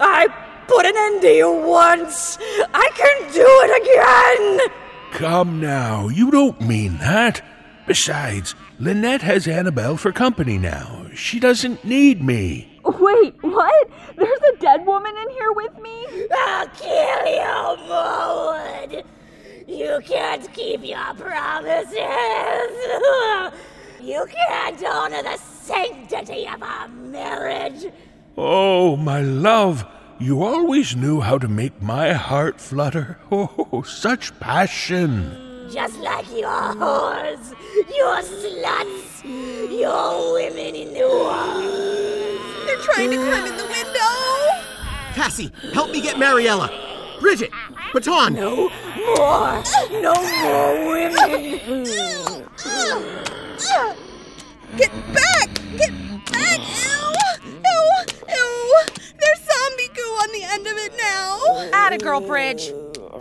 I 0.00 0.26
put 0.66 0.84
an 0.84 0.94
end 0.96 1.22
to 1.22 1.28
you 1.32 1.52
once. 1.52 2.36
I 2.74 2.90
can 2.96 3.32
do 3.32 3.46
it 3.46 4.66
again. 4.66 4.78
Come 5.12 5.60
now, 5.60 6.08
you 6.08 6.32
don't 6.32 6.60
mean 6.60 6.98
that. 6.98 7.40
Besides, 7.86 8.54
Lynette 8.78 9.22
has 9.22 9.46
Annabelle 9.46 9.96
for 9.96 10.10
company 10.12 10.56
now. 10.58 11.06
She 11.14 11.38
doesn't 11.38 11.84
need 11.84 12.22
me. 12.22 12.80
Wait, 12.84 13.34
what? 13.42 13.90
There's 14.16 14.40
a 14.54 14.56
dead 14.58 14.86
woman 14.86 15.14
in 15.16 15.30
here 15.30 15.52
with 15.52 15.78
me? 15.80 16.28
I'll 16.32 16.68
kill 16.68 17.26
you, 17.26 17.76
Morwood. 17.88 19.04
You 19.66 20.00
can't 20.04 20.52
keep 20.52 20.84
your 20.84 21.14
promises. 21.14 21.92
You 24.04 24.26
can't 24.30 24.84
honor 24.84 25.22
the 25.22 25.38
sanctity 25.38 26.46
of 26.46 26.62
our 26.62 26.88
marriage. 26.88 27.86
Oh, 28.36 28.96
my 28.96 29.22
love, 29.22 29.86
you 30.18 30.42
always 30.42 30.94
knew 30.94 31.22
how 31.22 31.38
to 31.38 31.48
make 31.48 31.80
my 31.80 32.12
heart 32.12 32.60
flutter. 32.60 33.18
Oh, 33.32 33.82
such 33.86 34.38
passion. 34.40 35.53
Just 35.72 35.98
like 36.00 36.30
your 36.30 36.74
whores, 36.74 37.54
your 37.96 38.20
sluts, 38.22 39.24
your 39.24 40.34
women 40.34 40.74
in 40.74 40.92
the 40.94 41.08
woods. 41.08 42.66
They're 42.66 42.76
trying 42.78 43.10
to 43.10 43.16
climb 43.16 43.46
in 43.46 43.56
the 43.56 43.64
window. 43.64 44.14
Cassie, 45.14 45.50
help 45.72 45.90
me 45.90 46.00
get 46.00 46.18
Mariella! 46.18 46.68
Bridgette! 47.18 47.52
Baton! 47.92 48.34
No 48.34 48.70
more, 49.16 49.62
no 50.02 50.14
more 50.42 50.74
women. 50.92 51.60
Get 54.76 54.92
back! 55.14 55.48
Get 55.78 55.92
back! 56.30 56.60
Ew! 56.60 57.52
Ew! 57.64 57.84
Ew! 58.28 58.76
There's 59.18 59.40
zombie 59.40 59.90
goo 59.94 60.02
on 60.02 60.30
the 60.32 60.44
end 60.44 60.66
of 60.66 60.76
it 60.76 60.92
now. 60.98 61.38
Atta 61.72 61.98
girl, 61.98 62.20
Bridge! 62.20 62.72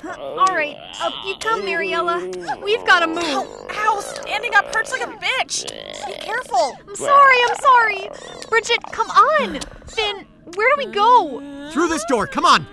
All 0.05 0.45
right, 0.47 0.75
up 1.01 1.13
you 1.25 1.35
come, 1.39 1.63
Mariella. 1.63 2.29
We've 2.61 2.85
got 2.85 2.99
to 2.99 3.07
move. 3.07 3.23
Ow, 3.23 3.67
ow, 3.71 3.99
standing 4.01 4.53
up 4.53 4.73
hurts 4.75 4.91
like 4.91 5.01
a 5.01 5.11
bitch. 5.11 5.65
Be 6.05 6.13
careful. 6.19 6.77
I'm 6.85 6.95
sorry, 6.95 7.37
I'm 7.47 7.55
sorry. 7.55 8.09
Bridgette, 8.49 8.91
come 8.91 9.09
on. 9.09 9.59
Finn, 9.87 10.25
where 10.55 10.75
do 10.75 10.85
we 10.85 10.91
go? 10.91 11.69
Through 11.71 11.87
this 11.87 12.03
door, 12.09 12.27
come 12.27 12.45
on. 12.45 12.67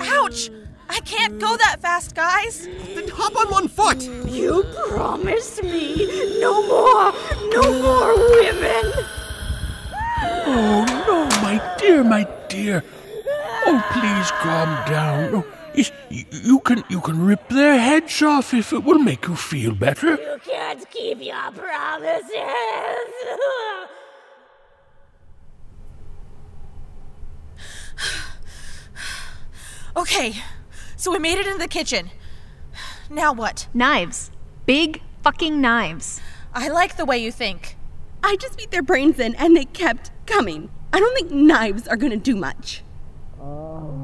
Ouch! 0.00 0.50
I 0.88 1.00
can't 1.00 1.38
go 1.38 1.54
that 1.58 1.82
fast, 1.82 2.14
guys. 2.14 2.66
Then 2.94 3.08
hop 3.08 3.36
on 3.36 3.50
one 3.50 3.68
foot. 3.68 4.00
You 4.26 4.64
promised 4.88 5.62
me 5.62 6.40
no 6.40 6.66
more, 6.66 7.12
no 7.50 7.82
more 7.82 8.16
women. 8.40 8.92
Oh, 10.46 11.04
no, 11.06 11.24
my 11.42 11.76
dear, 11.78 12.02
my 12.02 12.26
dear. 12.48 12.82
Oh, 13.66 13.84
please 13.92 14.30
calm 14.40 14.88
down 14.88 15.44
you 15.74 16.60
can 16.60 16.84
you 16.88 17.00
can 17.00 17.24
rip 17.24 17.48
their 17.48 17.78
heads 17.78 18.22
off 18.22 18.54
if 18.54 18.72
it 18.72 18.84
will 18.84 18.98
make 18.98 19.26
you 19.26 19.36
feel 19.36 19.74
better. 19.74 20.10
You 20.10 20.38
can't 20.44 20.90
keep 20.90 21.22
your 21.22 21.50
promises. 21.52 22.32
Okay, 29.96 30.32
so 30.96 31.10
we 31.10 31.18
made 31.18 31.38
it 31.38 31.46
into 31.48 31.58
the 31.58 31.66
kitchen. 31.66 32.10
Now 33.10 33.32
what? 33.32 33.66
Knives. 33.74 34.30
Big 34.64 35.02
fucking 35.24 35.60
knives. 35.60 36.20
I 36.54 36.68
like 36.68 36.96
the 36.96 37.04
way 37.04 37.18
you 37.18 37.32
think. 37.32 37.76
I 38.22 38.36
just 38.36 38.56
beat 38.56 38.70
their 38.70 38.82
brains 38.82 39.18
in 39.18 39.34
and 39.34 39.56
they 39.56 39.64
kept 39.64 40.12
coming. 40.24 40.70
I 40.92 41.00
don't 41.00 41.16
think 41.16 41.32
knives 41.32 41.88
are 41.88 41.96
gonna 41.96 42.16
do 42.16 42.36
much. 42.36 42.84
Oh 43.40 43.98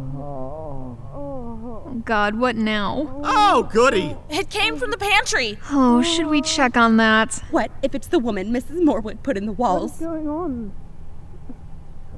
god, 2.04 2.36
what 2.36 2.56
now? 2.56 3.20
Oh, 3.24 3.68
goody! 3.72 4.16
It 4.28 4.50
came 4.50 4.76
from 4.76 4.90
the 4.90 4.98
pantry. 4.98 5.58
Oh, 5.70 6.02
should 6.02 6.26
we 6.26 6.42
check 6.42 6.76
on 6.76 6.96
that? 6.98 7.42
What 7.50 7.70
if 7.82 7.94
it's 7.94 8.06
the 8.06 8.18
woman 8.18 8.52
Mrs. 8.52 8.82
Morwood 8.82 9.22
put 9.22 9.36
in 9.36 9.46
the 9.46 9.52
walls? 9.52 9.92
What's 9.92 10.00
going 10.00 10.28
on? 10.28 10.72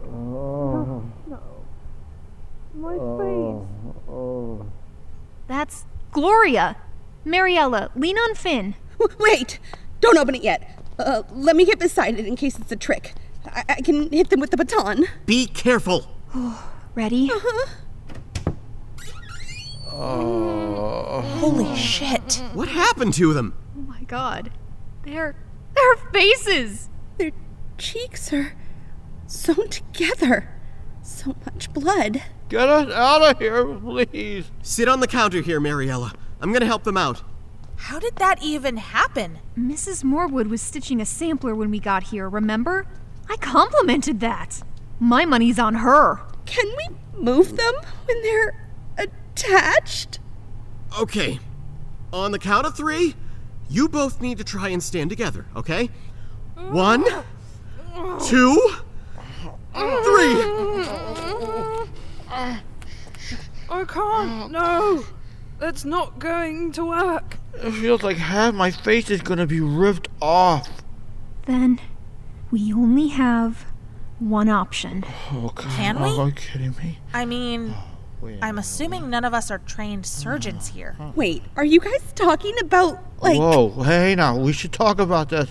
Oh. 0.05 1.03
No. 1.27 1.41
My 2.75 2.93
face. 2.95 4.09
Oh. 4.09 4.67
That's 5.49 5.85
Gloria. 6.13 6.77
Mariella, 7.25 7.91
lean 7.97 8.17
on 8.19 8.35
Finn. 8.35 8.75
W- 8.99 9.17
Wait! 9.21 9.59
Don't 10.01 10.17
open 10.19 10.35
it 10.35 10.43
yet. 10.43 10.81
Uh, 10.99 11.23
let 11.33 11.57
me 11.57 11.65
get 11.65 11.79
beside 11.79 12.19
it 12.19 12.27
in 12.27 12.37
case 12.37 12.59
it's 12.59 12.71
a 12.73 12.77
trick. 12.77 13.15
I, 13.47 13.65
I 13.69 13.81
can 13.81 14.11
hit 14.13 14.31
them 14.31 14.41
with 14.41 14.51
the 14.51 14.57
baton. 14.57 15.07
Be 15.27 15.47
careful. 15.47 16.07
Ready? 16.95 17.31
Oh. 19.99 21.23
Holy 21.39 21.75
shit. 21.75 22.43
What 22.53 22.69
happened 22.69 23.15
to 23.15 23.33
them? 23.33 23.55
Oh 23.77 23.81
my 23.81 24.03
god. 24.03 24.51
Their 25.05 25.37
their 25.75 25.97
faces. 26.13 26.91
Their 27.17 27.33
cheeks 27.79 28.33
are 28.33 28.53
sewn 29.27 29.69
together. 29.69 30.51
So 31.03 31.35
much 31.47 31.73
blood. 31.73 32.23
Get 32.49 32.69
us 32.69 32.93
out 32.93 33.23
of 33.23 33.39
here, 33.39 33.65
please. 33.65 34.51
Sit 34.63 34.89
on 34.89 35.01
the 35.01 35.07
counter 35.07 35.41
here, 35.41 35.61
Mariella. 35.61 36.13
I'm 36.41 36.53
gonna 36.53 36.67
help 36.67 36.85
them 36.85 36.97
out. 36.97 37.23
How 37.77 37.99
did 37.99 38.17
that 38.17 38.43
even 38.43 38.77
happen? 38.77 39.39
Mrs. 39.57 40.05
Morwood 40.05 40.49
was 40.49 40.61
stitching 40.61 41.01
a 41.01 41.07
sampler 41.07 41.55
when 41.55 41.71
we 41.71 41.79
got 41.79 42.05
here, 42.05 42.29
remember? 42.29 42.87
I 43.31 43.37
complimented 43.37 44.21
that. 44.21 44.63
My 45.01 45.25
money's 45.25 45.59
on 45.59 45.77
her. 45.77 46.21
Can 46.45 46.67
we 46.77 46.97
move 47.19 47.57
them 47.57 47.75
when 48.07 48.23
they're 48.23 48.66
attached? 49.37 50.19
Okay. 50.99 51.39
On 52.13 52.33
the 52.33 52.39
count 52.39 52.67
of 52.67 52.75
three, 52.75 53.15
you 53.69 53.89
both 53.89 54.21
need 54.21 54.39
to 54.39 54.45
try 54.45 54.69
and 54.69 54.83
stand 54.83 55.11
together, 55.11 55.47
okay? 55.55 55.91
One, 56.55 57.05
two, 58.27 58.57
three. 59.75 60.33
I 63.69 63.85
can't. 63.87 64.51
No. 64.53 65.05
That's 65.59 65.85
not 65.85 66.19
going 66.19 66.73
to 66.73 66.87
work. 66.87 67.39
It 67.55 67.73
feels 67.73 68.03
like 68.03 68.17
half 68.17 68.55
my 68.55 68.71
face 68.71 69.11
is 69.11 69.21
gonna 69.21 69.47
be 69.47 69.61
ripped 69.61 70.09
off. 70.21 70.83
Then 71.47 71.81
we 72.51 72.73
only 72.73 73.09
have 73.09 73.67
one 74.19 74.49
option. 74.49 75.05
Oh, 75.33 75.53
God. 75.55 75.71
Can 75.71 76.03
we? 76.03 76.09
Are 76.09 76.27
you 76.27 76.33
kidding 76.33 76.75
me? 76.83 76.99
I 77.13 77.25
mean, 77.25 77.69
Wait. 77.69 77.77
I'm 78.43 78.59
assuming 78.59 79.11
none 79.11 79.25
of 79.25 79.35
us 79.35 79.51
are 79.51 79.59
trained 79.59 80.07
surgeons 80.07 80.69
here. 80.69 80.97
Wait, 81.15 81.43
are 81.57 81.65
you 81.65 81.81
guys 81.81 82.13
talking 82.15 82.55
about, 82.61 82.99
like. 83.21 83.39
Whoa, 83.39 83.83
hey 83.83 84.15
now, 84.15 84.37
we 84.37 84.53
should 84.53 84.73
talk 84.73 84.99
about 84.99 85.29
this. 85.29 85.51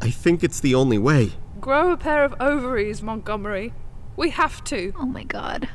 I 0.00 0.10
think 0.10 0.44
it's 0.44 0.60
the 0.60 0.74
only 0.74 0.98
way. 0.98 1.32
Grow 1.60 1.92
a 1.92 1.96
pair 1.96 2.24
of 2.24 2.34
ovaries, 2.40 3.02
Montgomery. 3.02 3.72
We 4.16 4.30
have 4.30 4.62
to. 4.64 4.92
Oh 4.96 5.06
my 5.06 5.24
god. 5.24 5.68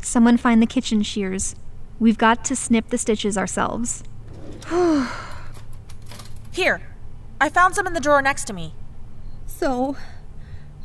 Someone 0.00 0.36
find 0.36 0.62
the 0.62 0.66
kitchen 0.66 1.02
shears. 1.02 1.56
We've 1.98 2.18
got 2.18 2.44
to 2.46 2.56
snip 2.56 2.88
the 2.88 2.98
stitches 2.98 3.36
ourselves. 3.36 4.04
Here, 6.52 6.80
I 7.40 7.48
found 7.48 7.74
some 7.74 7.86
in 7.86 7.92
the 7.92 8.00
drawer 8.00 8.22
next 8.22 8.44
to 8.44 8.52
me. 8.52 8.74
So, 9.46 9.96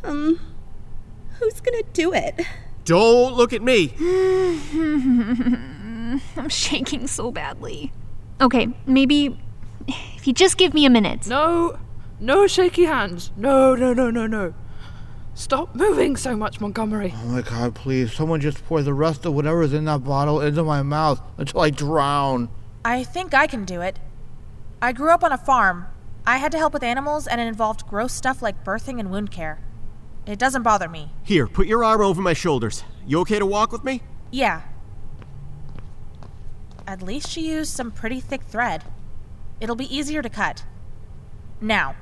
um, 0.04 0.40
who's 1.40 1.62
gonna 1.62 1.84
do 1.94 2.14
it? 2.14 2.42
Don't 2.86 3.34
look 3.36 3.54
at 3.54 3.62
me. 3.62 3.94
I'm 6.36 6.50
shaking 6.50 7.08
so 7.08 7.32
badly. 7.32 7.92
Okay, 8.40 8.68
maybe 8.86 9.40
if 9.88 10.28
you 10.28 10.34
just 10.34 10.58
give 10.58 10.74
me 10.74 10.86
a 10.86 10.90
minute. 10.90 11.28
No. 11.28 11.78
No 12.20 12.48
shaky 12.48 12.84
hands. 12.86 13.32
No, 13.36 13.76
no, 13.76 13.94
no, 13.94 14.12
no, 14.12 14.28
no. 14.28 14.54
Stop 15.34 15.74
moving 15.74 16.16
so 16.18 16.36
much, 16.36 16.60
Montgomery. 16.60 17.14
Oh 17.16 17.26
my 17.26 17.42
god, 17.42 17.74
please, 17.74 18.14
someone 18.14 18.42
just 18.42 18.64
pour 18.66 18.82
the 18.82 18.94
rest 18.94 19.26
of 19.26 19.34
whatever's 19.34 19.74
in 19.74 19.86
that 19.86 20.04
bottle 20.04 20.42
into 20.42 20.64
my 20.64 20.84
mouth 20.84 21.22
until 21.38 21.62
I 21.62 21.70
drown. 21.70 22.50
I 22.84 23.04
think 23.04 23.34
I 23.34 23.48
can 23.48 23.64
do 23.64 23.82
it. 23.82 23.98
I 24.82 24.92
grew 24.92 25.10
up 25.12 25.24
on 25.24 25.32
a 25.32 25.38
farm. 25.38 25.86
I 26.28 26.38
had 26.38 26.52
to 26.52 26.58
help 26.58 26.74
with 26.74 26.84
animals, 26.84 27.26
and 27.28 27.40
it 27.42 27.48
involved 27.48 27.88
gross 27.88 28.14
stuff 28.14 28.42
like 28.42 28.64
birthing 28.64 29.00
and 29.00 29.10
wound 29.10 29.32
care. 29.32 29.60
It 30.26 30.38
doesn't 30.38 30.64
bother 30.64 30.88
me. 30.88 31.12
Here, 31.24 31.48
put 31.48 31.68
your 31.68 31.84
arm 31.84 32.02
over 32.02 32.22
my 32.22 32.34
shoulders. 32.34 32.84
You 33.08 33.20
okay 33.22 33.40
to 33.40 33.46
walk 33.46 33.72
with 33.72 33.84
me? 33.84 34.02
Yeah. 34.32 34.62
At 36.88 37.02
least 37.02 37.30
she 37.30 37.50
used 37.50 37.74
some 37.74 37.92
pretty 37.92 38.20
thick 38.20 38.44
thread. 38.44 38.84
It'll 39.60 39.76
be 39.76 39.96
easier 39.96 40.22
to 40.22 40.30
cut. 40.30 40.66
Now, 41.60 41.96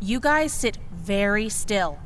you 0.00 0.20
guys 0.20 0.52
sit 0.52 0.78
very 0.92 1.48
still. 1.48 1.98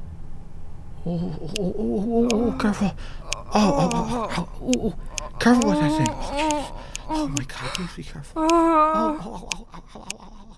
Oh, 1.06 1.36
oh, 1.40 1.52
oh, 1.58 1.74
oh, 1.78 2.28
oh, 2.32 2.52
oh, 2.52 2.58
careful. 2.58 2.92
Oh, 3.24 3.50
oh, 3.54 3.90
oh, 3.92 4.28
oh, 4.36 4.48
oh, 4.60 4.72
oh, 4.84 4.94
careful 5.38 5.70
with 5.70 5.80
that 5.80 5.96
thing. 5.96 6.08
Oh, 6.10 6.80
oh 7.08 7.28
my 7.28 7.44
god, 7.44 7.70
please 7.74 7.92
be 7.96 8.02
careful. 8.02 8.42
Oh, 8.42 8.48
oh, 8.50 9.20
oh, 9.24 9.48
oh, 9.54 9.66
oh, 9.74 9.82
oh, 9.94 10.06
oh, 10.18 10.56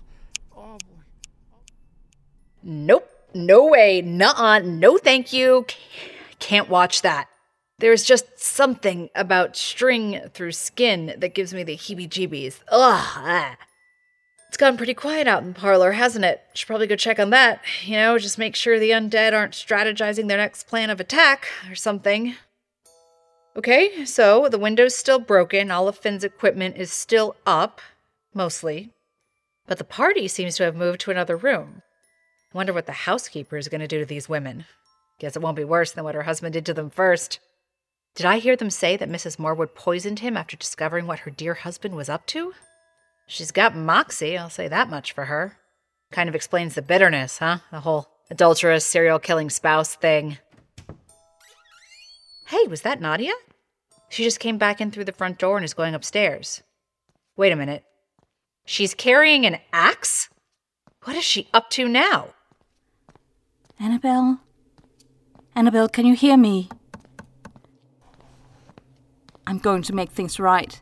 oh, 0.55 0.57
oh, 0.57 0.77
boy. 0.77 1.03
Nope. 2.63 3.10
No 3.45 3.65
way. 3.65 4.01
Nuh-uh. 4.01 4.59
No 4.59 4.97
thank 4.97 5.33
you. 5.33 5.65
Can't 6.39 6.69
watch 6.69 7.01
that. 7.01 7.27
There's 7.79 8.03
just 8.03 8.39
something 8.39 9.09
about 9.15 9.57
string 9.57 10.21
through 10.33 10.51
skin 10.51 11.15
that 11.17 11.33
gives 11.33 11.53
me 11.53 11.63
the 11.63 11.75
heebie-jeebies. 11.75 12.59
Ugh. 12.69 13.05
ah. 13.17 13.57
It's 14.47 14.57
gotten 14.57 14.75
pretty 14.77 14.93
quiet 14.93 15.27
out 15.27 15.43
in 15.43 15.53
the 15.53 15.59
parlor, 15.59 15.93
hasn't 15.93 16.25
it? 16.25 16.41
Should 16.53 16.67
probably 16.67 16.85
go 16.85 16.97
check 16.97 17.19
on 17.19 17.29
that. 17.29 17.61
You 17.83 17.93
know, 17.93 18.17
just 18.17 18.37
make 18.37 18.55
sure 18.55 18.77
the 18.77 18.89
undead 18.89 19.33
aren't 19.33 19.53
strategizing 19.53 20.27
their 20.27 20.37
next 20.37 20.67
plan 20.67 20.89
of 20.89 20.99
attack 20.99 21.47
or 21.69 21.75
something. 21.75 22.35
Okay, 23.55 24.05
so 24.05 24.47
the 24.49 24.59
window's 24.59 24.95
still 24.95 25.19
broken. 25.19 25.71
All 25.71 25.87
of 25.87 25.97
Finn's 25.97 26.23
equipment 26.23 26.75
is 26.77 26.91
still 26.91 27.35
up, 27.45 27.81
mostly. 28.33 28.91
But 29.67 29.77
the 29.77 29.83
party 29.83 30.27
seems 30.27 30.55
to 30.57 30.63
have 30.63 30.75
moved 30.75 30.99
to 31.01 31.11
another 31.11 31.37
room. 31.37 31.81
Wonder 32.53 32.73
what 32.73 32.85
the 32.85 32.91
housekeeper 32.91 33.57
is 33.57 33.69
going 33.69 33.81
to 33.81 33.87
do 33.87 33.99
to 33.99 34.05
these 34.05 34.27
women. 34.27 34.65
Guess 35.19 35.35
it 35.35 35.41
won't 35.41 35.55
be 35.55 35.63
worse 35.63 35.91
than 35.91 36.03
what 36.03 36.15
her 36.15 36.23
husband 36.23 36.53
did 36.53 36.65
to 36.65 36.73
them 36.73 36.89
first. 36.89 37.39
Did 38.15 38.25
I 38.25 38.39
hear 38.39 38.55
them 38.55 38.69
say 38.69 38.97
that 38.97 39.09
Mrs. 39.09 39.37
Morwood 39.37 39.73
poisoned 39.73 40.19
him 40.19 40.35
after 40.35 40.57
discovering 40.57 41.07
what 41.07 41.19
her 41.19 41.31
dear 41.31 41.53
husband 41.53 41.95
was 41.95 42.09
up 42.09 42.25
to? 42.27 42.53
She's 43.25 43.51
got 43.51 43.75
moxie, 43.75 44.37
I'll 44.37 44.49
say 44.49 44.67
that 44.67 44.89
much 44.89 45.13
for 45.13 45.25
her. 45.25 45.57
Kind 46.11 46.27
of 46.27 46.35
explains 46.35 46.75
the 46.75 46.81
bitterness, 46.81 47.37
huh? 47.37 47.59
The 47.71 47.79
whole 47.79 48.09
adulterous, 48.29 48.85
serial 48.85 49.19
killing 49.19 49.49
spouse 49.49 49.95
thing. 49.95 50.37
Hey, 52.47 52.67
was 52.67 52.81
that 52.81 52.99
Nadia? 52.99 53.31
She 54.09 54.25
just 54.25 54.41
came 54.41 54.57
back 54.57 54.81
in 54.81 54.91
through 54.91 55.05
the 55.05 55.13
front 55.13 55.39
door 55.39 55.55
and 55.55 55.63
is 55.63 55.73
going 55.73 55.95
upstairs. 55.95 56.63
Wait 57.37 57.53
a 57.53 57.55
minute. 57.55 57.85
She's 58.65 58.93
carrying 58.93 59.45
an 59.45 59.59
axe? 59.71 60.29
What 61.03 61.15
is 61.15 61.23
she 61.23 61.47
up 61.53 61.69
to 61.71 61.87
now? 61.87 62.33
Annabelle? 63.81 64.39
Annabelle, 65.55 65.89
can 65.89 66.05
you 66.05 66.13
hear 66.13 66.37
me? 66.37 66.69
I'm 69.47 69.57
going 69.57 69.81
to 69.81 69.95
make 69.95 70.11
things 70.11 70.39
right. 70.39 70.79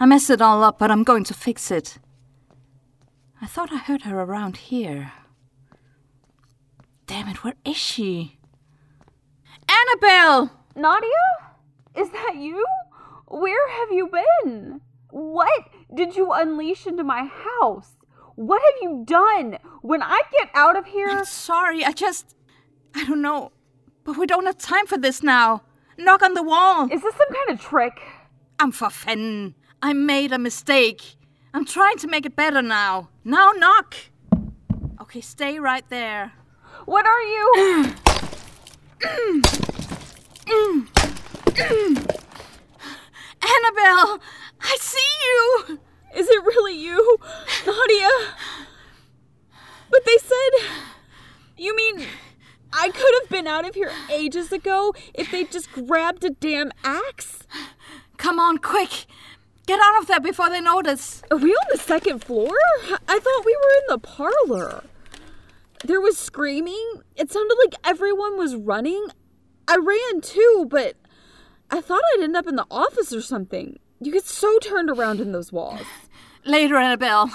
I 0.00 0.06
messed 0.06 0.28
it 0.28 0.42
all 0.42 0.64
up, 0.64 0.80
but 0.80 0.90
I'm 0.90 1.04
going 1.04 1.22
to 1.24 1.32
fix 1.32 1.70
it. 1.70 1.98
I 3.40 3.46
thought 3.46 3.72
I 3.72 3.76
heard 3.76 4.02
her 4.02 4.20
around 4.20 4.56
here. 4.56 5.12
Damn 7.06 7.28
it, 7.28 7.44
where 7.44 7.54
is 7.64 7.76
she? 7.76 8.40
Annabelle! 9.68 10.50
Nadia? 10.74 11.28
Is 11.94 12.10
that 12.10 12.34
you? 12.34 12.66
Where 13.28 13.70
have 13.78 13.92
you 13.92 14.10
been? 14.44 14.80
What 15.10 15.68
did 15.94 16.16
you 16.16 16.32
unleash 16.32 16.84
into 16.84 17.04
my 17.04 17.30
house? 17.60 17.92
What 18.34 18.60
have 18.60 18.82
you 18.82 19.04
done? 19.06 19.58
When 19.88 20.02
I 20.02 20.20
get 20.30 20.50
out 20.52 20.76
of 20.76 20.84
here. 20.84 21.08
I'm 21.08 21.24
sorry, 21.24 21.82
I 21.82 21.92
just. 21.92 22.36
I 22.94 23.06
don't 23.06 23.22
know. 23.22 23.52
But 24.04 24.18
we 24.18 24.26
don't 24.26 24.44
have 24.44 24.58
time 24.58 24.86
for 24.86 24.98
this 24.98 25.22
now. 25.22 25.62
Knock 25.96 26.20
on 26.22 26.34
the 26.34 26.42
wall. 26.42 26.92
Is 26.92 27.00
this 27.00 27.14
some 27.14 27.32
kind 27.32 27.48
of 27.48 27.58
trick? 27.58 27.98
I'm 28.58 28.70
for 28.70 28.90
Finn. 28.90 29.54
I 29.80 29.94
made 29.94 30.30
a 30.30 30.38
mistake. 30.38 31.16
I'm 31.54 31.64
trying 31.64 31.96
to 31.98 32.06
make 32.06 32.26
it 32.26 32.36
better 32.36 32.60
now. 32.60 33.08
Now 33.24 33.52
knock. 33.52 33.94
Okay, 35.00 35.22
stay 35.22 35.58
right 35.58 35.88
there. 35.88 36.34
What 36.84 37.06
are 37.06 37.22
you? 37.22 37.54
Annabelle, 43.40 44.20
I 44.60 44.76
see 44.78 45.12
you. 45.24 45.80
Is 46.14 46.28
it 46.28 46.44
really 46.44 46.74
you, 46.78 47.16
Nadia? 47.66 48.10
But 49.90 50.04
they 50.04 50.18
said. 50.18 50.68
You 51.56 51.74
mean 51.74 52.06
I 52.72 52.90
could 52.90 53.14
have 53.20 53.28
been 53.28 53.46
out 53.46 53.66
of 53.66 53.74
here 53.74 53.90
ages 54.12 54.52
ago 54.52 54.94
if 55.14 55.30
they 55.30 55.44
just 55.44 55.72
grabbed 55.72 56.24
a 56.24 56.30
damn 56.30 56.70
axe? 56.84 57.40
Come 58.16 58.38
on, 58.38 58.58
quick. 58.58 59.06
Get 59.66 59.80
out 59.82 60.00
of 60.00 60.06
there 60.06 60.20
before 60.20 60.50
they 60.50 60.60
notice. 60.60 61.22
Are 61.30 61.36
we 61.36 61.52
on 61.52 61.66
the 61.72 61.78
second 61.78 62.24
floor? 62.24 62.54
I 63.08 63.18
thought 63.18 63.44
we 63.44 63.56
were 63.56 63.74
in 63.80 63.86
the 63.88 63.98
parlor. 63.98 64.84
There 65.84 66.00
was 66.00 66.16
screaming. 66.16 67.02
It 67.16 67.30
sounded 67.30 67.56
like 67.64 67.74
everyone 67.84 68.38
was 68.38 68.54
running. 68.54 69.08
I 69.66 69.76
ran 69.76 70.20
too, 70.20 70.66
but 70.70 70.96
I 71.70 71.80
thought 71.80 72.02
I'd 72.14 72.22
end 72.22 72.36
up 72.36 72.46
in 72.46 72.56
the 72.56 72.66
office 72.70 73.12
or 73.12 73.20
something. 73.20 73.78
You 74.00 74.12
get 74.12 74.24
so 74.24 74.58
turned 74.60 74.90
around 74.90 75.20
in 75.20 75.32
those 75.32 75.52
walls. 75.52 75.86
Later, 76.44 76.76
Annabelle. 76.76 77.30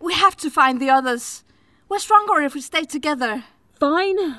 We 0.00 0.14
have 0.14 0.36
to 0.38 0.50
find 0.50 0.80
the 0.80 0.90
others. 0.90 1.44
We're 1.88 1.98
stronger 1.98 2.42
if 2.42 2.54
we 2.54 2.60
stay 2.60 2.84
together. 2.84 3.44
Fine. 3.80 4.36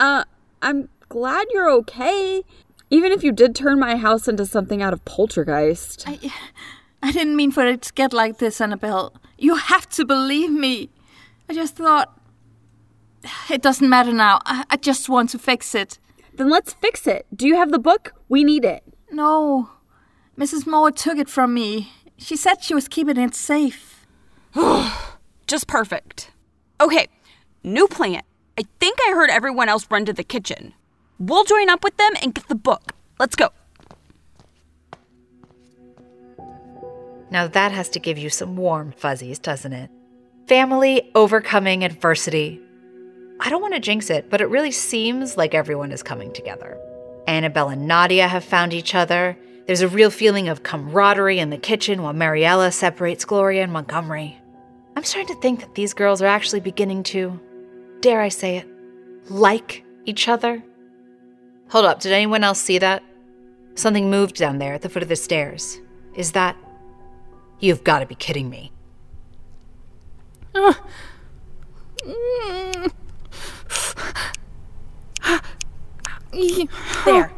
Uh, 0.00 0.24
I'm 0.60 0.88
glad 1.08 1.46
you're 1.52 1.70
okay. 1.70 2.42
Even 2.90 3.12
if 3.12 3.22
you 3.22 3.30
did 3.30 3.54
turn 3.54 3.78
my 3.78 3.96
house 3.96 4.26
into 4.26 4.44
something 4.44 4.82
out 4.82 4.92
of 4.92 5.04
poltergeist. 5.04 6.04
I, 6.08 6.18
I 7.02 7.12
didn't 7.12 7.36
mean 7.36 7.52
for 7.52 7.64
it 7.64 7.82
to 7.82 7.92
get 7.92 8.12
like 8.12 8.38
this, 8.38 8.60
Annabelle. 8.60 9.14
You 9.38 9.54
have 9.54 9.88
to 9.90 10.04
believe 10.04 10.50
me. 10.50 10.90
I 11.48 11.54
just 11.54 11.76
thought. 11.76 12.18
It 13.48 13.62
doesn't 13.62 13.88
matter 13.88 14.12
now. 14.12 14.40
I, 14.44 14.64
I 14.68 14.76
just 14.76 15.08
want 15.08 15.30
to 15.30 15.38
fix 15.38 15.76
it. 15.76 16.00
Then 16.34 16.50
let's 16.50 16.72
fix 16.72 17.06
it. 17.06 17.26
Do 17.34 17.46
you 17.46 17.54
have 17.54 17.70
the 17.70 17.78
book? 17.78 18.14
We 18.28 18.42
need 18.42 18.64
it. 18.64 18.82
No. 19.12 19.70
Mrs. 20.36 20.66
Moore 20.66 20.90
took 20.90 21.18
it 21.18 21.28
from 21.28 21.54
me. 21.54 21.92
She 22.16 22.34
said 22.34 22.62
she 22.62 22.74
was 22.74 22.88
keeping 22.88 23.16
it 23.16 23.36
safe. 23.36 24.06
Just 25.46 25.68
perfect. 25.68 26.31
Okay, 26.82 27.06
new 27.62 27.86
plan. 27.86 28.22
I 28.58 28.64
think 28.80 28.98
I 29.06 29.12
heard 29.12 29.30
everyone 29.30 29.68
else 29.68 29.86
run 29.88 30.04
to 30.06 30.12
the 30.12 30.24
kitchen. 30.24 30.74
We'll 31.20 31.44
join 31.44 31.70
up 31.70 31.84
with 31.84 31.96
them 31.96 32.10
and 32.20 32.34
get 32.34 32.48
the 32.48 32.56
book. 32.56 32.90
Let's 33.20 33.36
go. 33.36 33.50
Now 37.30 37.46
that 37.46 37.70
has 37.70 37.88
to 37.90 38.00
give 38.00 38.18
you 38.18 38.28
some 38.28 38.56
warm 38.56 38.90
fuzzies, 38.96 39.38
doesn't 39.38 39.72
it? 39.72 39.90
Family 40.48 41.08
overcoming 41.14 41.84
adversity. 41.84 42.60
I 43.38 43.48
don't 43.48 43.62
want 43.62 43.74
to 43.74 43.80
jinx 43.80 44.10
it, 44.10 44.28
but 44.28 44.40
it 44.40 44.50
really 44.50 44.72
seems 44.72 45.36
like 45.36 45.54
everyone 45.54 45.92
is 45.92 46.02
coming 46.02 46.32
together. 46.32 46.76
Annabelle 47.28 47.68
and 47.68 47.86
Nadia 47.86 48.26
have 48.26 48.42
found 48.42 48.74
each 48.74 48.96
other. 48.96 49.38
There's 49.68 49.82
a 49.82 49.88
real 49.88 50.10
feeling 50.10 50.48
of 50.48 50.64
camaraderie 50.64 51.38
in 51.38 51.50
the 51.50 51.58
kitchen 51.58 52.02
while 52.02 52.12
Mariella 52.12 52.72
separates 52.72 53.24
Gloria 53.24 53.62
and 53.62 53.72
Montgomery. 53.72 54.41
I'm 54.96 55.04
starting 55.04 55.34
to 55.34 55.40
think 55.40 55.60
that 55.60 55.74
these 55.74 55.94
girls 55.94 56.20
are 56.20 56.26
actually 56.26 56.60
beginning 56.60 57.02
to, 57.04 57.40
dare 58.00 58.20
I 58.20 58.28
say 58.28 58.58
it, 58.58 58.68
like 59.30 59.84
each 60.04 60.28
other. 60.28 60.62
Hold 61.70 61.86
up, 61.86 62.00
did 62.00 62.12
anyone 62.12 62.44
else 62.44 62.60
see 62.60 62.78
that? 62.78 63.02
Something 63.74 64.10
moved 64.10 64.36
down 64.36 64.58
there 64.58 64.74
at 64.74 64.82
the 64.82 64.88
foot 64.88 65.02
of 65.02 65.08
the 65.08 65.16
stairs. 65.16 65.80
Is 66.14 66.32
that. 66.32 66.56
You've 67.58 67.84
got 67.84 68.00
to 68.00 68.06
be 68.06 68.14
kidding 68.14 68.50
me. 68.50 68.72
There. 77.04 77.32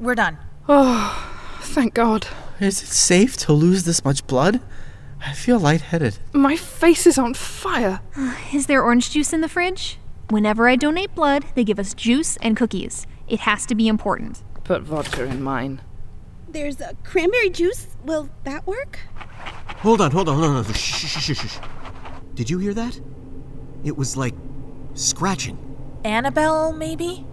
We're 0.00 0.14
done. 0.14 0.38
Oh, 0.68 1.58
thank 1.62 1.94
God. 1.94 2.26
Is 2.58 2.82
it 2.82 2.88
safe 2.88 3.36
to 3.38 3.52
lose 3.52 3.84
this 3.84 4.04
much 4.04 4.26
blood? 4.26 4.60
I 5.24 5.32
feel 5.32 5.58
lightheaded. 5.58 6.18
My 6.32 6.56
face 6.56 7.06
is 7.06 7.18
on 7.18 7.34
fire. 7.34 8.00
Uh, 8.16 8.34
is 8.52 8.66
there 8.66 8.82
orange 8.82 9.10
juice 9.10 9.32
in 9.32 9.40
the 9.40 9.48
fridge? 9.48 9.98
Whenever 10.28 10.68
I 10.68 10.76
donate 10.76 11.14
blood, 11.14 11.44
they 11.54 11.64
give 11.64 11.78
us 11.78 11.92
juice 11.94 12.36
and 12.38 12.56
cookies. 12.56 13.06
It 13.28 13.40
has 13.40 13.66
to 13.66 13.74
be 13.74 13.88
important. 13.88 14.42
Put 14.64 14.82
vodka 14.82 15.24
in 15.24 15.42
mine. 15.42 15.82
There's 16.48 16.80
a 16.80 16.94
cranberry 17.04 17.50
juice. 17.50 17.88
Will 18.04 18.30
that 18.44 18.66
work? 18.66 19.00
Hold 19.78 20.00
on, 20.00 20.10
hold 20.10 20.28
on, 20.28 20.38
hold 20.38 20.56
on. 20.66 20.72
Shh, 20.72 20.76
shh, 20.76 21.06
shh, 21.06 21.36
shh, 21.36 21.48
shh. 21.48 21.58
Did 22.34 22.48
you 22.48 22.58
hear 22.58 22.74
that? 22.74 23.00
It 23.84 23.96
was 23.96 24.16
like 24.16 24.34
scratching. 24.94 25.58
Annabelle, 26.04 26.72
maybe? 26.72 27.26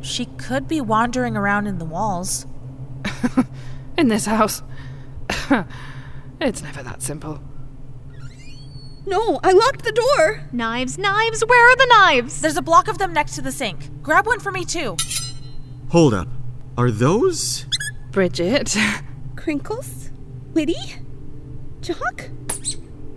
She 0.00 0.26
could 0.26 0.68
be 0.68 0.80
wandering 0.80 1.36
around 1.36 1.66
in 1.66 1.78
the 1.78 1.84
walls. 1.84 2.46
In 3.98 4.08
this 4.08 4.26
house. 4.26 4.62
it's 6.40 6.62
never 6.62 6.82
that 6.82 7.02
simple. 7.02 7.40
No, 9.06 9.38
I 9.44 9.52
locked 9.52 9.84
the 9.84 9.92
door. 9.92 10.42
Knives, 10.52 10.98
knives, 10.98 11.44
where 11.46 11.70
are 11.70 11.76
the 11.76 11.86
knives? 11.86 12.40
There's 12.40 12.56
a 12.56 12.62
block 12.62 12.88
of 12.88 12.98
them 12.98 13.12
next 13.12 13.36
to 13.36 13.42
the 13.42 13.52
sink. 13.52 14.02
Grab 14.02 14.26
one 14.26 14.40
for 14.40 14.50
me, 14.50 14.64
too. 14.64 14.96
Hold 15.90 16.12
up. 16.12 16.28
Are 16.76 16.90
those. 16.90 17.66
Bridgette. 18.10 18.76
Crinkles? 19.36 20.10
Witty? 20.54 20.74
Jock? 21.80 22.30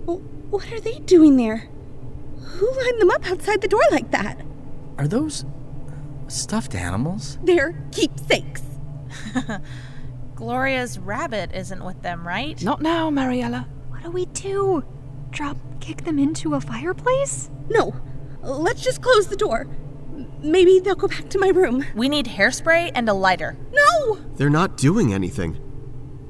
What 0.05 0.71
are 0.71 0.79
they 0.79 0.99
doing 0.99 1.38
there? 1.38 1.67
Who 2.39 2.71
lined 2.71 3.01
them 3.01 3.12
up 3.12 3.29
outside 3.29 3.62
the 3.62 3.67
door 3.67 3.82
like 3.91 4.12
that? 4.12 4.39
Are 4.97 5.08
those 5.08 5.45
stuffed 6.27 6.75
animals? 6.75 7.38
They're 7.43 7.73
keepsakes. 7.91 8.62
Gloria's 10.39 10.97
rabbit 10.97 11.52
isn't 11.54 11.84
with 11.84 12.02
them, 12.02 12.25
right? 12.25 12.63
Not 12.63 12.82
now, 12.82 13.10
Mariella. 13.10 13.67
What 13.89 14.04
do 14.04 14.10
we 14.10 14.25
do? 14.28 14.86
Drop 15.32 15.58
kick 15.82 16.06
them 16.06 16.17
into 16.17 16.56
a 16.56 16.62
fireplace? 16.62 17.49
No, 17.69 17.93
let's 18.41 18.82
just 18.82 19.02
close 19.02 19.28
the 19.28 19.36
door. 19.36 19.67
Maybe 20.41 20.80
they'll 20.80 20.95
go 20.95 21.10
back 21.10 21.28
to 21.32 21.39
my 21.39 21.49
room. 21.49 21.84
We 21.93 22.08
need 22.08 22.25
hairspray 22.25 22.93
and 22.95 23.10
a 23.10 23.13
lighter. 23.13 23.58
No! 23.73 24.15
They're 24.36 24.49
not 24.49 24.78
doing 24.78 25.13
anything. 25.13 25.60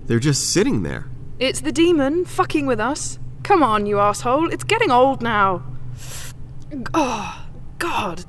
They're 0.08 0.18
just 0.18 0.52
sitting 0.52 0.82
there. 0.82 1.06
It's 1.38 1.62
the 1.62 1.72
demon 1.72 2.26
fucking 2.26 2.66
with 2.66 2.80
us. 2.80 3.20
Come 3.44 3.62
on, 3.62 3.86
you 3.86 4.00
asshole. 4.00 4.52
It's 4.52 4.64
getting 4.64 4.90
old 4.90 5.22
now. 5.22 5.64
Oh, 6.96 7.46
God. 7.78 8.26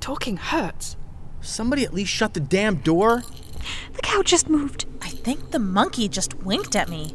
Talking 0.00 0.38
hurts. 0.38 0.96
Somebody 1.40 1.84
at 1.84 1.94
least 1.94 2.10
shut 2.10 2.34
the 2.34 2.40
damn 2.40 2.78
door. 2.78 3.22
The 3.94 4.02
cow 4.02 4.22
just 4.22 4.48
moved. 4.48 4.86
I 5.02 5.08
think 5.08 5.50
the 5.50 5.58
monkey 5.58 6.08
just 6.08 6.34
winked 6.42 6.74
at 6.76 6.88
me. 6.88 7.12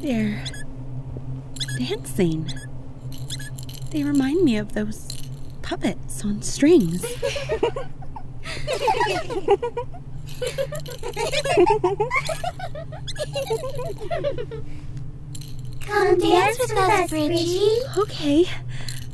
They're 0.00 0.44
dancing. 1.78 2.52
They 3.90 4.04
remind 4.04 4.42
me 4.44 4.56
of 4.56 4.72
those 4.72 5.16
puppets 5.62 6.24
on 6.24 6.42
strings. 6.42 7.04
Come 15.80 16.18
dance 16.18 16.58
with 16.58 16.72
us, 16.72 17.10
Bridgie. 17.10 17.80
Okay, 17.98 18.48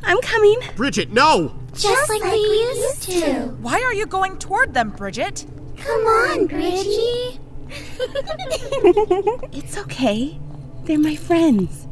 I'm 0.03 0.21
coming. 0.21 0.59
Bridgette, 0.77 1.11
no! 1.11 1.55
Just 1.75 2.09
like 2.09 2.23
we 2.25 2.39
used 2.39 3.03
to. 3.05 3.49
Why 3.61 3.81
are 3.83 3.93
you 3.95 4.07
going 4.07 4.39
toward 4.39 4.75
them, 4.75 4.93
Bridgette? 4.93 5.47
Come 5.77 6.01
on, 6.01 6.47
Bridgie. 6.47 7.41
It's 9.53 9.77
okay. 9.79 10.39
They're 10.85 10.99
my 10.99 11.17
friends. 11.17 11.87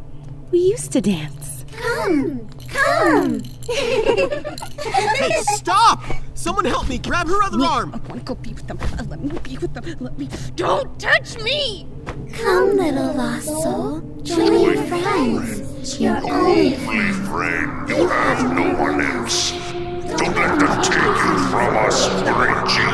We 0.50 0.58
used 0.60 0.92
to 0.92 1.00
dance. 1.00 1.64
Come, 1.72 2.48
come. 2.68 3.42
Hey, 3.68 5.30
stop! 5.42 6.02
Someone 6.36 6.66
help 6.66 6.86
me! 6.88 6.98
Grab 6.98 7.26
her 7.28 7.42
other 7.42 7.64
arm! 7.64 7.94
I 7.94 7.98
want 8.08 8.20
to 8.20 8.24
go 8.24 8.34
be 8.34 8.52
with 8.52 8.66
them. 8.68 8.78
Uh, 8.80 9.04
Let 9.08 9.20
me 9.20 9.38
be 9.42 9.56
with 9.56 9.72
them. 9.72 9.84
Let 10.00 10.18
me. 10.18 10.28
Don't 10.54 11.00
touch 11.00 11.38
me! 11.38 11.88
Come, 12.34 12.76
little 12.76 13.14
lost 13.14 13.46
soul. 13.46 14.00
Join 14.22 14.60
your 14.60 14.76
friends. 14.84 15.98
Your 15.98 16.16
only 16.18 16.76
Only 16.76 17.12
friend, 17.12 17.88
you 17.88 18.06
have 18.08 18.54
no 18.54 18.74
one 18.78 19.00
else. 19.00 19.52
Don't 19.72 20.36
let 20.36 20.58
them 20.58 20.82
take 20.82 20.94
you 20.94 21.38
from 21.48 21.76
us, 21.78 22.06
Bridgie. 22.22 22.84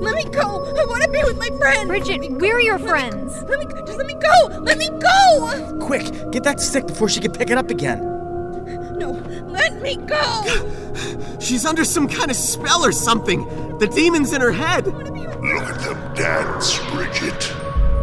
Let 0.00 0.16
me 0.16 0.24
go. 0.24 0.24
Let 0.24 0.24
me 0.24 0.24
go! 0.24 0.58
Let 0.58 0.74
me 0.74 0.74
go! 0.74 0.82
I 0.82 0.84
want 0.86 1.02
to 1.04 1.10
be 1.10 1.22
with 1.22 1.38
my 1.38 1.56
friends. 1.58 1.88
Bridgette, 1.88 2.40
we're 2.40 2.60
your 2.60 2.78
friends. 2.80 3.42
Let 3.48 3.60
me 3.60 3.66
just 3.86 3.96
let 3.98 4.06
me 4.06 4.14
go. 4.14 4.46
Let 4.58 4.78
me 4.78 4.88
go. 4.88 5.78
Quick, 5.80 6.32
get 6.32 6.42
that 6.42 6.60
stick 6.60 6.86
before 6.88 7.08
she 7.08 7.20
can 7.20 7.30
pick 7.32 7.50
it 7.50 7.58
up 7.58 7.70
again. 7.70 8.15
No, 8.96 9.10
let 9.46 9.80
me 9.82 9.96
go! 9.96 10.42
She's 11.38 11.66
under 11.66 11.84
some 11.84 12.08
kind 12.08 12.30
of 12.30 12.36
spell 12.36 12.84
or 12.84 12.92
something. 12.92 13.44
The 13.78 13.86
demon's 13.86 14.32
in 14.32 14.40
her 14.40 14.52
head. 14.52 14.86
Look 14.86 15.68
at 15.68 15.80
them 15.80 16.14
dance, 16.14 16.78
Bridgette. 16.90 17.52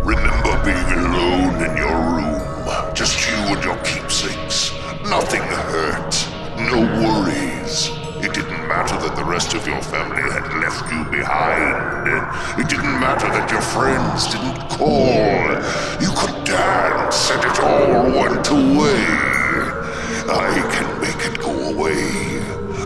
Remember 0.05 0.53
being 0.63 0.99
alone 0.99 1.63
in 1.65 1.75
your 1.75 1.97
room. 2.13 2.93
Just 2.93 3.27
you 3.27 3.35
and 3.55 3.63
your 3.63 3.77
keepsakes. 3.77 4.71
Nothing 5.09 5.41
hurt. 5.41 6.13
No 6.69 6.81
worries. 7.01 7.89
It 8.23 8.33
didn't 8.33 8.67
matter 8.67 8.95
that 8.95 9.15
the 9.15 9.23
rest 9.23 9.55
of 9.55 9.65
your 9.65 9.81
family 9.81 10.21
had 10.21 10.45
left 10.61 10.91
you 10.93 11.03
behind. 11.11 12.07
It 12.61 12.69
didn't 12.69 12.99
matter 12.99 13.27
that 13.27 13.49
your 13.49 13.61
friends 13.61 14.27
didn't 14.31 14.69
call. 14.69 15.49
You 15.99 16.13
could 16.15 16.45
dance 16.45 17.31
and 17.31 17.43
it 17.43 17.59
all 17.59 18.03
went 18.11 18.47
away. 18.47 19.32
I 20.29 20.61
can 20.71 21.01
make 21.01 21.25
it 21.25 21.39
go 21.39 21.51
away. 21.71 22.03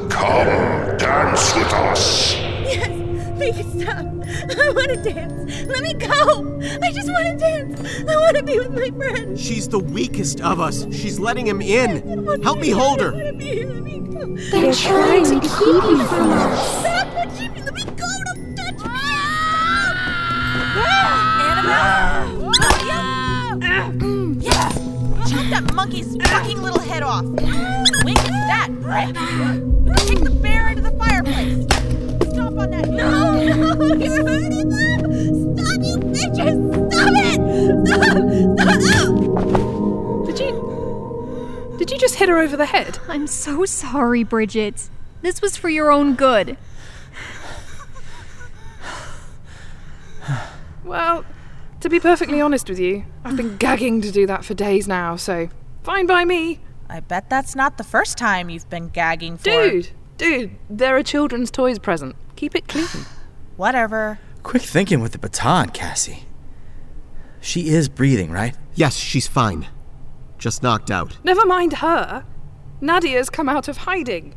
Come, 0.10 0.97
dance 0.97 1.54
with 1.56 1.73
us. 1.73 2.36
Yes, 2.36 2.89
make 3.38 3.58
it 3.58 3.65
stop. 3.80 4.06
I 4.60 4.71
want 4.71 4.89
to 4.89 4.95
dance. 5.04 5.67
Let 5.67 5.84
me 5.84 5.93
go. 5.93 6.60
I 6.84 6.91
just 6.91 7.10
want 7.10 7.28
to 7.28 7.36
dance. 7.38 7.80
I 8.10 8.15
want 8.15 8.38
to 8.38 8.43
be 8.43 8.58
with 8.58 8.73
my 8.73 8.89
friends. 8.97 9.39
She's 9.41 9.67
the 9.67 9.80
weakest 9.80 10.41
of 10.41 10.60
us. 10.60 10.86
She's 10.91 11.19
letting 11.19 11.45
him 11.47 11.62
in. 11.62 12.41
Help 12.41 12.60
me 12.60 12.71
hold 12.71 13.02
her. 13.02 13.12
They're 13.12 14.73
trying 14.73 15.23
to 15.26 15.39
keep 15.39 15.84
you 15.84 16.06
from 16.06 16.32
us. 16.32 16.80
Stop! 16.80 17.08
Jimmy, 17.38 17.62
let 17.62 17.73
me 17.73 17.84
go. 17.84 18.08
Don't 18.26 18.56
touch 18.56 18.80
me. 18.84 19.00
Ah! 20.80 21.43
Annabelle? 21.52 22.52
Ah! 23.63 23.91
Claudia? 23.91 24.41
Yes! 24.41 24.87
Chop 25.38 25.50
that 25.52 25.73
monkey's 25.76 26.17
fucking 26.17 26.63
little 26.63 26.80
head 26.80 27.04
off. 27.04 27.23
Wink 27.23 28.17
that, 28.17 28.69
prick. 28.82 29.13
Take 30.08 30.23
the 30.23 30.32
bear 30.32 30.69
into 30.69 30.82
the 30.82 30.89
fireplace. 30.97 31.63
Stomp 32.34 32.58
on 32.58 32.71
that. 32.71 32.89
No, 32.89 33.34
no, 33.43 33.93
you're 33.93 34.28
hurting 34.28 34.69
them. 34.69 35.00
Stop, 35.56 35.84
you 35.84 35.97
bitches. 36.00 36.58
Stop 36.91 37.13
it. 37.21 37.38
Stop. 37.88 38.82
Stop. 38.82 40.26
Did 40.26 40.39
you. 40.39 41.76
Did 41.78 41.91
you 41.91 42.00
just 42.00 42.15
hit 42.15 42.30
her 42.30 42.39
over 42.39 42.58
the 42.58 42.65
head? 42.65 42.97
I'm 43.08 43.28
so 43.28 43.63
sorry, 43.65 44.26
Bridgette. 44.26 44.89
This 45.21 45.39
was 45.39 45.56
for 45.56 45.69
your 45.69 45.91
own 45.91 46.15
good. 46.15 46.58
Well, 50.84 51.26
to 51.81 51.89
be 51.89 51.99
perfectly 51.99 52.41
honest 52.41 52.69
with 52.69 52.79
you, 52.79 53.05
I've 53.23 53.37
been 53.37 53.57
gagging 53.59 54.01
to 54.01 54.11
do 54.11 54.25
that 54.27 54.45
for 54.45 54.53
days 54.53 54.87
now, 54.87 55.15
so 55.15 55.49
fine 55.83 56.07
by 56.07 56.25
me. 56.25 56.59
I 56.89 57.01
bet 57.01 57.29
that's 57.29 57.55
not 57.55 57.77
the 57.77 57.83
first 57.83 58.17
time 58.17 58.49
you've 58.49 58.69
been 58.69 58.89
gagging 58.89 59.37
for. 59.37 59.43
Dude, 59.43 59.89
dude, 60.17 60.51
there 60.69 60.95
are 60.95 61.03
children's 61.03 61.51
toys 61.51 61.79
present. 61.79 62.15
Keep 62.35 62.55
it 62.55 62.67
clean. 62.67 62.87
Whatever. 63.57 64.19
Quick 64.43 64.61
thinking 64.61 65.01
with 65.01 65.11
the 65.11 65.19
baton, 65.19 65.69
Cassie. 65.69 66.25
She 67.41 67.69
is 67.69 67.89
breathing, 67.89 68.31
right? 68.31 68.55
Yes, 68.75 68.95
she's 68.95 69.27
fine. 69.27 69.67
Just 70.37 70.63
knocked 70.63 70.91
out. 70.91 71.17
Never 71.23 71.45
mind 71.45 71.73
her. 71.73 72.23
Nadia's 72.79 73.29
come 73.29 73.49
out 73.49 73.67
of 73.67 73.77
hiding. 73.77 74.35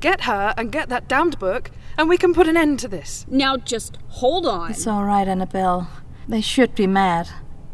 Get 0.00 0.22
her 0.22 0.54
and 0.56 0.72
get 0.72 0.88
that 0.88 1.08
damned 1.08 1.38
book, 1.38 1.70
and 1.98 2.08
we 2.08 2.16
can 2.16 2.32
put 2.32 2.48
an 2.48 2.56
end 2.56 2.78
to 2.80 2.88
this. 2.88 3.26
Now 3.28 3.56
just 3.56 3.98
hold 4.08 4.46
on. 4.46 4.70
It's 4.70 4.86
all 4.86 5.04
right, 5.04 5.26
Annabelle. 5.28 5.90
They 6.28 6.40
should 6.40 6.74
be 6.74 6.86
mad. 6.86 7.28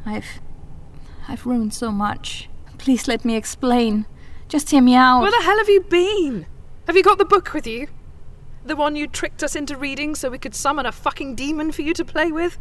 I've. 0.05 0.41
I've 1.29 1.45
ruined 1.47 1.75
so 1.75 1.91
much. 1.91 2.49
Please 2.79 3.09
let 3.09 3.25
me 3.25 3.37
explain. 3.37 4.07
Just 4.49 4.71
hear 4.71 4.83
me 4.83 4.95
out. 4.95 5.23
Where 5.23 5.31
the 5.31 5.43
hell 5.43 5.59
have 5.59 5.69
you 5.69 5.81
been? 5.81 6.47
Have 6.87 6.97
you 6.97 7.03
got 7.03 7.19
the 7.19 7.25
book 7.25 7.53
with 7.53 7.67
you? 7.67 7.89
The 8.65 8.77
one 8.77 8.97
you 8.97 9.07
tricked 9.07 9.43
us 9.43 9.57
into 9.57 9.77
reading 9.77 10.15
so 10.15 10.31
we 10.31 10.39
could 10.39 10.55
summon 10.55 10.87
a 10.87 10.93
fucking 10.93 11.35
demon 11.35 11.73
for 11.73 11.83
you 11.83 11.93
to 11.95 12.05
play 12.05 12.31
with? 12.31 12.59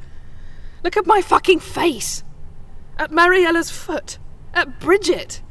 Look 0.83 0.97
at 0.97 1.05
my 1.05 1.21
fucking 1.21 1.59
face! 1.59 2.23
At 2.97 3.11
Mariella's 3.11 3.69
foot! 3.71 4.17
At 4.53 4.79
Bridgette! 4.79 5.41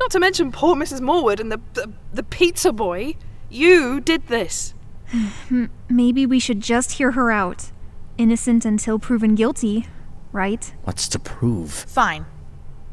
Not 0.00 0.10
to 0.12 0.20
mention 0.20 0.52
poor 0.52 0.76
Mrs. 0.76 1.00
Morwood 1.00 1.40
and 1.40 1.50
the, 1.50 1.60
the, 1.74 1.92
the 2.12 2.22
pizza 2.22 2.72
boy. 2.72 3.16
You 3.50 4.00
did 4.00 4.28
this. 4.28 4.74
M- 5.50 5.70
Maybe 5.88 6.26
we 6.26 6.38
should 6.38 6.60
just 6.60 6.92
hear 6.92 7.12
her 7.12 7.30
out. 7.30 7.70
Innocent 8.18 8.64
until 8.64 8.98
proven 8.98 9.36
guilty, 9.36 9.86
right? 10.32 10.74
What's 10.82 11.06
to 11.08 11.20
prove? 11.20 11.70
Fine. 11.70 12.26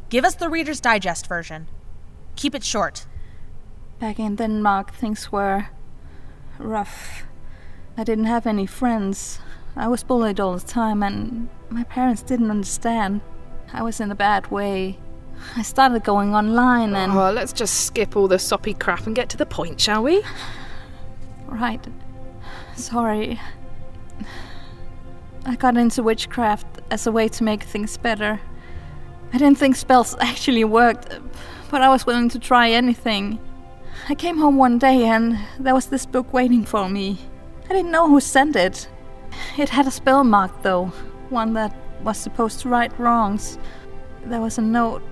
Give 0.09 0.23
us 0.23 0.35
the 0.35 0.49
Reader's 0.49 0.79
Digest 0.79 1.25
version. 1.25 1.67
Keep 2.35 2.53
it 2.53 2.63
short. 2.63 3.07
Back 3.99 4.19
in 4.19 4.35
Denmark, 4.35 4.93
things 4.93 5.31
were 5.31 5.69
rough. 6.59 7.23
I 7.97 8.03
didn't 8.03 8.25
have 8.25 8.45
any 8.45 8.67
friends. 8.67 9.39
I 9.75 9.87
was 9.87 10.03
bullied 10.03 10.39
all 10.39 10.57
the 10.57 10.67
time, 10.67 11.01
and 11.01 11.49
my 11.69 11.83
parents 11.85 12.21
didn't 12.21 12.51
understand. 12.51 13.21
I 13.73 13.81
was 13.81 13.99
in 13.99 14.11
a 14.11 14.15
bad 14.15 14.51
way. 14.51 14.99
I 15.57 15.63
started 15.63 16.03
going 16.03 16.35
online 16.35 16.93
and. 16.95 17.11
Oh, 17.11 17.31
let's 17.31 17.51
just 17.51 17.85
skip 17.85 18.15
all 18.15 18.27
the 18.27 18.37
soppy 18.37 18.75
crap 18.75 19.07
and 19.07 19.15
get 19.15 19.29
to 19.29 19.37
the 19.37 19.45
point, 19.45 19.81
shall 19.81 20.03
we? 20.03 20.23
Right. 21.47 21.83
Sorry. 22.75 23.39
I 25.47 25.55
got 25.55 25.77
into 25.77 26.01
witchcraft 26.01 26.65
as 26.89 27.05
a 27.05 27.11
way 27.11 27.27
to 27.27 27.43
make 27.43 27.61
things 27.61 27.97
better. 27.97 28.39
I 29.31 29.37
didn't 29.37 29.59
think 29.59 29.75
spells 29.75 30.15
actually 30.19 30.63
worked, 30.63 31.19
but 31.69 31.83
I 31.83 31.89
was 31.89 32.05
willing 32.07 32.29
to 32.29 32.39
try 32.39 32.71
anything. 32.71 33.39
I 34.09 34.15
came 34.15 34.39
home 34.39 34.57
one 34.57 34.79
day 34.79 35.05
and 35.05 35.37
there 35.59 35.75
was 35.75 35.87
this 35.87 36.05
book 36.07 36.33
waiting 36.33 36.65
for 36.65 36.89
me. 36.89 37.19
I 37.65 37.73
didn't 37.73 37.91
know 37.91 38.09
who 38.09 38.19
sent 38.19 38.55
it. 38.55 38.87
It 39.57 39.69
had 39.69 39.85
a 39.85 39.91
spell 39.91 40.23
mark, 40.23 40.63
though, 40.63 40.85
one 41.29 41.53
that 41.53 41.75
was 42.03 42.17
supposed 42.17 42.61
to 42.61 42.69
right 42.69 42.91
wrongs. 42.99 43.59
There 44.25 44.41
was 44.41 44.57
a 44.57 44.61
note, 44.63 45.03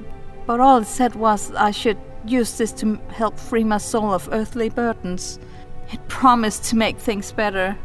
but 0.48 0.60
all 0.60 0.78
it 0.78 0.88
said 0.88 1.16
was 1.16 1.52
I 1.52 1.72
should 1.72 1.98
use 2.26 2.58
this 2.58 2.72
to 2.74 2.96
help 3.10 3.38
free 3.38 3.64
my 3.64 3.78
soul 3.78 4.12
of 4.12 4.30
earthly 4.32 4.70
burdens. 4.70 5.40
It 5.92 6.08
promised 6.08 6.64
to 6.66 6.76
make 6.76 6.98
things 6.98 7.32
better. 7.32 7.78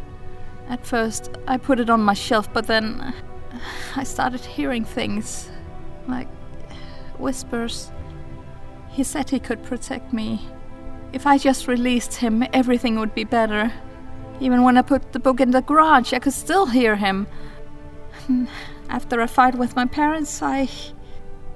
At 0.69 0.85
first, 0.85 1.31
I 1.47 1.57
put 1.57 1.81
it 1.81 1.89
on 1.89 2.01
my 2.01 2.15
shelf, 2.15 2.53
but 2.53 2.67
then 2.67 3.01
uh, 3.01 3.13
I 3.97 4.05
started 4.05 4.41
hearing 4.41 4.85
things 4.85 5.49
like 6.07 6.29
whispers. 7.19 7.91
He 8.91 9.03
said 9.03 9.31
he 9.31 9.41
could 9.41 9.63
protect 9.63 10.13
me. 10.13 10.47
If 11.13 11.27
I 11.27 11.39
just 11.39 11.69
released 11.69 12.17
him, 12.17 12.45
everything 12.53 12.99
would 12.99 13.15
be 13.15 13.25
better. 13.25 13.73
Even 14.41 14.63
when 14.63 14.77
I 14.77 14.83
put 14.83 15.13
the 15.13 15.19
book 15.19 15.41
in 15.41 15.53
the 15.53 15.63
garage, 15.63 16.13
I 16.13 16.19
could 16.19 16.35
still 16.35 16.67
hear 16.67 16.97
him. 16.97 17.27
After 18.91 19.21
a 19.21 19.29
fight 19.29 19.55
with 19.55 19.75
my 19.75 19.87
parents, 19.87 20.43
I. 20.43 20.69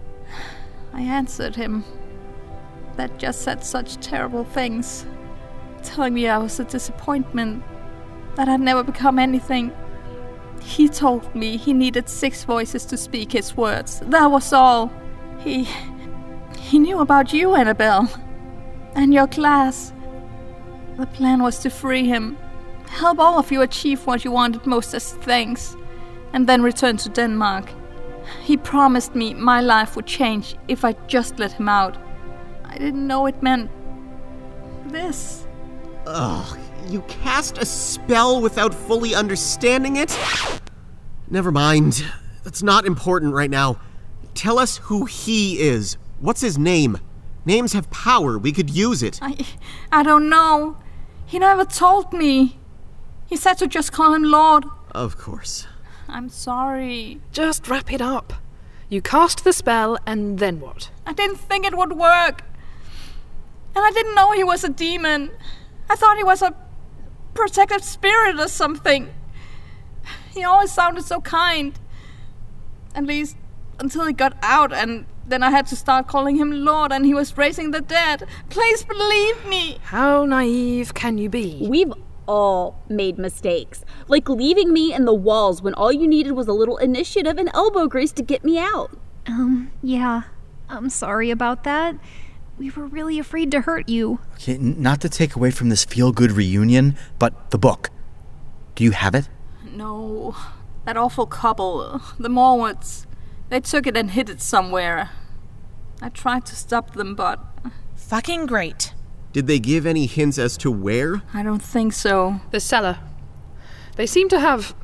I 0.95 1.03
answered 1.03 1.57
him. 1.57 1.85
That 2.97 3.19
just 3.19 3.43
said 3.43 3.65
such 3.65 3.97
terrible 3.97 4.45
things, 4.45 5.07
telling 5.83 6.15
me 6.15 6.29
I 6.29 6.39
was 6.39 6.61
a 6.61 6.65
disappointment, 6.65 7.63
that 8.37 8.49
I'd 8.49 8.61
never 8.61 8.83
become 8.83 9.19
anything. 9.19 9.73
He 10.63 10.89
told 10.89 11.35
me 11.35 11.57
he 11.57 11.73
needed 11.73 12.09
six 12.09 12.45
voices 12.45 12.85
to 12.87 12.97
speak 12.97 13.33
his 13.33 13.57
words. 13.57 14.01
That 14.07 14.31
was 14.31 14.53
all. 14.53 14.91
He. 15.41 15.69
He 16.59 16.79
knew 16.79 17.01
about 17.01 17.33
you, 17.33 17.55
Annabelle. 17.55 18.09
And 18.95 19.13
your 19.13 19.27
class. 19.27 19.93
The 20.97 21.07
plan 21.07 21.43
was 21.43 21.59
to 21.61 21.71
free 21.71 22.07
him, 22.07 22.37
help 22.89 23.19
all 23.19 23.39
of 23.39 23.51
you 23.51 23.63
achieve 23.63 24.07
what 24.07 24.25
you 24.25 24.31
wanted 24.31 24.67
most 24.67 24.95
as 24.95 25.13
thanks, 25.15 25.75
and 26.33 26.47
then 26.47 26.63
return 26.63 26.97
to 26.99 27.09
Denmark. 27.09 27.73
He 28.43 28.57
promised 28.57 29.15
me 29.15 29.35
my 29.35 29.61
life 29.61 29.97
would 29.97 30.07
change 30.07 30.57
if 30.69 30.85
I 30.85 30.93
just 31.07 31.39
let 31.39 31.53
him 31.53 31.69
out. 31.69 31.97
I 32.65 32.79
didn't 32.79 33.07
know 33.07 33.27
it 33.27 33.43
meant. 33.43 33.71
this. 34.87 35.47
Ugh, 36.07 36.59
you 36.89 37.03
cast 37.03 37.59
a 37.59 37.65
spell 37.65 38.41
without 38.41 38.75
fully 38.75 39.15
understanding 39.15 39.97
it? 39.97 40.19
Never 41.31 41.51
mind. 41.51 42.05
That's 42.45 42.63
not 42.63 42.87
important 42.87 43.35
right 43.35 43.51
now. 43.51 43.81
Tell 44.35 44.59
us 44.59 44.79
who 44.79 45.05
he 45.05 45.61
is. 45.61 45.97
What's 46.21 46.41
his 46.41 46.59
name? 46.59 46.99
Names 47.45 47.73
have 47.73 47.91
power. 47.91 48.39
We 48.39 48.53
could 48.53 48.71
use 48.71 49.03
it. 49.03 49.19
I. 49.23 49.47
I 49.91 50.03
don't 50.03 50.29
know. 50.29 50.77
He 51.27 51.39
never 51.39 51.65
told 51.65 52.13
me. 52.13 52.59
He 53.27 53.37
said 53.37 53.55
to 53.55 53.67
just 53.67 53.93
call 53.93 54.15
him 54.15 54.25
Lord. 54.25 54.65
Of 54.93 55.17
course. 55.17 55.67
I'm 56.09 56.29
sorry. 56.29 57.21
Just 57.33 57.69
wrap 57.69 57.93
it 57.93 58.01
up. 58.03 58.35
You 58.89 59.01
cast 59.01 59.45
the 59.45 59.55
spell, 59.55 59.97
and 60.07 60.39
then 60.39 60.61
what? 60.61 60.91
I 61.07 61.15
didn't 61.15 61.37
think 61.37 61.65
it 61.65 61.77
would 61.77 61.95
work. 61.95 62.43
And 63.75 63.83
I 63.85 63.91
didn't 63.91 64.15
know 64.15 64.33
he 64.33 64.45
was 64.45 64.65
a 64.65 64.69
demon. 64.69 65.31
I 65.89 65.97
thought 65.97 66.19
he 66.19 66.25
was 66.25 66.43
a 66.43 66.55
protective 67.35 67.83
spirit 67.83 68.39
or 68.39 68.49
something. 68.49 69.13
He 70.33 70.45
always 70.45 70.73
sounded 70.73 71.05
so 71.05 71.21
kind. 71.21 71.79
At 72.95 73.05
least 73.05 73.37
until 73.79 74.07
he 74.07 74.13
got 74.13 74.37
out 74.43 74.73
and 74.73 75.07
Then 75.27 75.43
I 75.43 75.51
had 75.51 75.67
to 75.69 75.77
start 75.77 76.09
calling 76.09 76.37
him 76.37 76.51
Lord, 76.51 76.93
and 76.93 77.07
he 77.07 77.15
was 77.15 77.37
raising 77.39 77.71
the 77.71 77.81
dead. 77.81 78.27
Please 78.51 78.85
believe 78.85 79.47
me. 79.47 79.79
How 79.83 80.25
naive 80.25 80.95
can 80.95 81.17
you 81.19 81.29
be? 81.29 81.67
We've 81.69 81.93
all 82.27 82.81
made 82.89 83.19
mistakes. 83.19 83.85
Like 84.09 84.29
leaving 84.29 84.73
me 84.73 84.93
in 84.93 85.05
the 85.05 85.15
walls 85.15 85.63
when 85.63 85.75
all 85.75 85.93
you 85.93 86.07
needed 86.07 86.33
was 86.33 86.49
a 86.49 86.53
little 86.53 86.77
initiative 86.77 87.39
and 87.39 87.51
elbow 87.55 87.87
grease 87.87 88.13
to 88.13 88.23
get 88.23 88.45
me 88.45 88.59
out. 88.59 88.97
Um, 89.27 89.71
yeah. 89.83 90.23
I'm 90.69 90.89
sorry 90.89 91.31
about 91.31 91.65
that. 91.65 91.97
We 92.59 92.71
were 92.71 92.87
really 92.87 93.19
afraid 93.19 93.51
to 93.53 93.63
hurt 93.63 93.89
you. 93.89 94.21
Okay, 94.35 94.55
n- 94.55 94.81
not 94.81 95.01
to 95.01 95.09
take 95.09 95.35
away 95.35 95.51
from 95.51 95.69
this 95.69 95.85
feel 95.85 96.13
good 96.13 96.33
reunion, 96.33 96.97
but 97.19 97.51
the 97.51 97.59
book. 97.59 97.91
Do 98.75 98.85
you 98.85 98.93
have 98.93 99.15
it? 99.15 99.29
No. 99.65 100.37
That 100.85 100.97
awful 100.97 101.27
couple, 101.27 102.01
the 102.19 102.29
Morwoods, 102.29 103.07
they 103.49 103.61
took 103.61 103.87
it 103.87 103.97
and 103.97 104.11
hid 104.11 104.29
it 104.29 104.41
somewhere. 104.41 105.11
I 106.01 106.09
tried 106.09 106.45
to 106.47 106.57
stop 106.57 106.95
them, 106.95 107.15
but 107.15 107.39
Fucking 107.95 108.45
great. 108.47 108.93
Did 109.33 109.47
they 109.47 109.59
give 109.59 109.87
any 109.87 110.05
hints 110.07 110.37
as 110.37 110.59
to 110.59 110.71
where? 110.71 111.23
I 111.33 111.43
don't 111.43 111.63
think 111.63 111.95
so. 111.95 112.41
The 112.51 112.61
cellar. 112.61 112.99
They 113.97 114.07
seem 114.07 114.29
to 114.29 114.41
have 114.41 114.75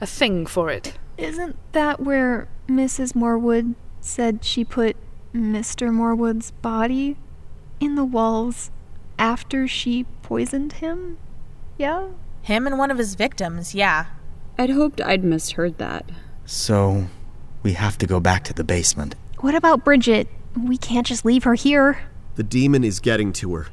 a 0.00 0.06
thing 0.06 0.46
for 0.46 0.70
it. 0.70 0.94
Isn't 1.16 1.56
that 1.72 2.00
where 2.00 2.48
Mrs. 2.66 3.12
Morwood 3.14 3.74
said 4.00 4.44
she 4.44 4.64
put 4.64 4.96
Mr. 5.34 5.92
Morwood's 5.92 6.50
body 6.50 7.16
in 7.78 7.94
the 7.94 8.04
walls 8.04 8.70
after 9.18 9.68
she 9.68 10.04
poisoned 10.22 10.74
him? 10.74 11.18
Yeah? 11.78 12.08
Him 12.42 12.66
and 12.66 12.78
one 12.78 12.90
of 12.90 12.98
his 12.98 13.14
victims, 13.14 13.74
yeah. 13.74 14.06
I'd 14.58 14.70
hoped 14.70 15.00
I'd 15.00 15.24
misheard 15.24 15.78
that. 15.78 16.10
So, 16.44 17.06
we 17.62 17.74
have 17.74 17.96
to 17.98 18.06
go 18.06 18.18
back 18.20 18.44
to 18.44 18.54
the 18.54 18.64
basement. 18.64 19.14
What 19.38 19.54
about 19.54 19.84
Bridgette? 19.84 20.26
We 20.58 20.76
can't 20.76 21.06
just 21.06 21.24
leave 21.24 21.44
her 21.44 21.54
here. 21.54 22.02
The 22.34 22.42
demon 22.42 22.84
is 22.84 23.00
getting 23.00 23.32
to 23.34 23.54
her. 23.54 23.66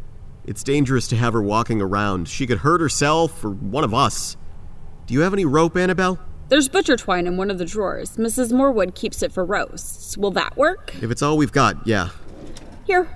It's 0.45 0.63
dangerous 0.63 1.07
to 1.09 1.15
have 1.15 1.33
her 1.33 1.41
walking 1.41 1.81
around. 1.81 2.29
She 2.29 2.47
could 2.47 2.59
hurt 2.59 2.79
herself 2.79 3.43
or 3.43 3.49
one 3.49 3.83
of 3.83 3.93
us. 3.93 4.37
Do 5.05 5.13
you 5.13 5.21
have 5.21 5.33
any 5.33 5.45
rope, 5.45 5.75
Annabelle? 5.75 6.19
There's 6.49 6.69
butcher 6.69 6.95
twine 6.95 7.27
in 7.27 7.35
one 7.35 7.51
of 7.51 7.57
the 7.57 7.65
drawers. 7.65 8.15
Mrs. 8.15 8.53
Morwood 8.53 8.95
keeps 8.95 9.21
it 9.21 9.33
for 9.33 9.43
roasts. 9.43 10.17
Will 10.17 10.31
that 10.31 10.55
work? 10.55 10.95
If 11.01 11.11
it's 11.11 11.21
all 11.21 11.35
we've 11.37 11.51
got, 11.51 11.85
yeah. 11.85 12.09
Here. 12.85 13.09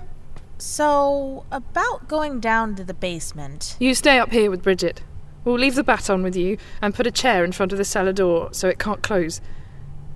So, 0.58 1.44
about 1.50 2.08
going 2.08 2.40
down 2.40 2.74
to 2.76 2.84
the 2.84 2.94
basement. 2.94 3.76
You 3.80 3.94
stay 3.94 4.18
up 4.18 4.32
here 4.32 4.50
with 4.50 4.62
Bridgette. 4.62 4.98
We'll 5.44 5.58
leave 5.58 5.74
the 5.74 5.82
baton 5.82 6.22
with 6.22 6.36
you 6.36 6.58
and 6.80 6.94
put 6.94 7.06
a 7.06 7.10
chair 7.10 7.42
in 7.42 7.52
front 7.52 7.72
of 7.72 7.78
the 7.78 7.84
cellar 7.84 8.12
door 8.12 8.50
so 8.52 8.68
it 8.68 8.78
can't 8.78 9.02
close. 9.02 9.40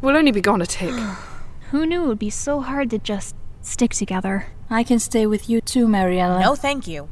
We'll 0.00 0.16
only 0.16 0.30
be 0.30 0.42
gone 0.42 0.60
a 0.60 0.66
tick. 0.66 0.94
Who 1.70 1.86
knew 1.86 2.04
it 2.04 2.06
would 2.08 2.18
be 2.18 2.30
so 2.30 2.60
hard 2.60 2.90
to 2.90 2.98
just 2.98 3.34
stick 3.62 3.92
together? 3.92 4.48
I 4.68 4.84
can 4.84 4.98
stay 4.98 5.26
with 5.26 5.48
you 5.48 5.60
too, 5.60 5.88
Mariella. 5.88 6.40
No, 6.40 6.54
thank 6.54 6.86
you. 6.86 7.08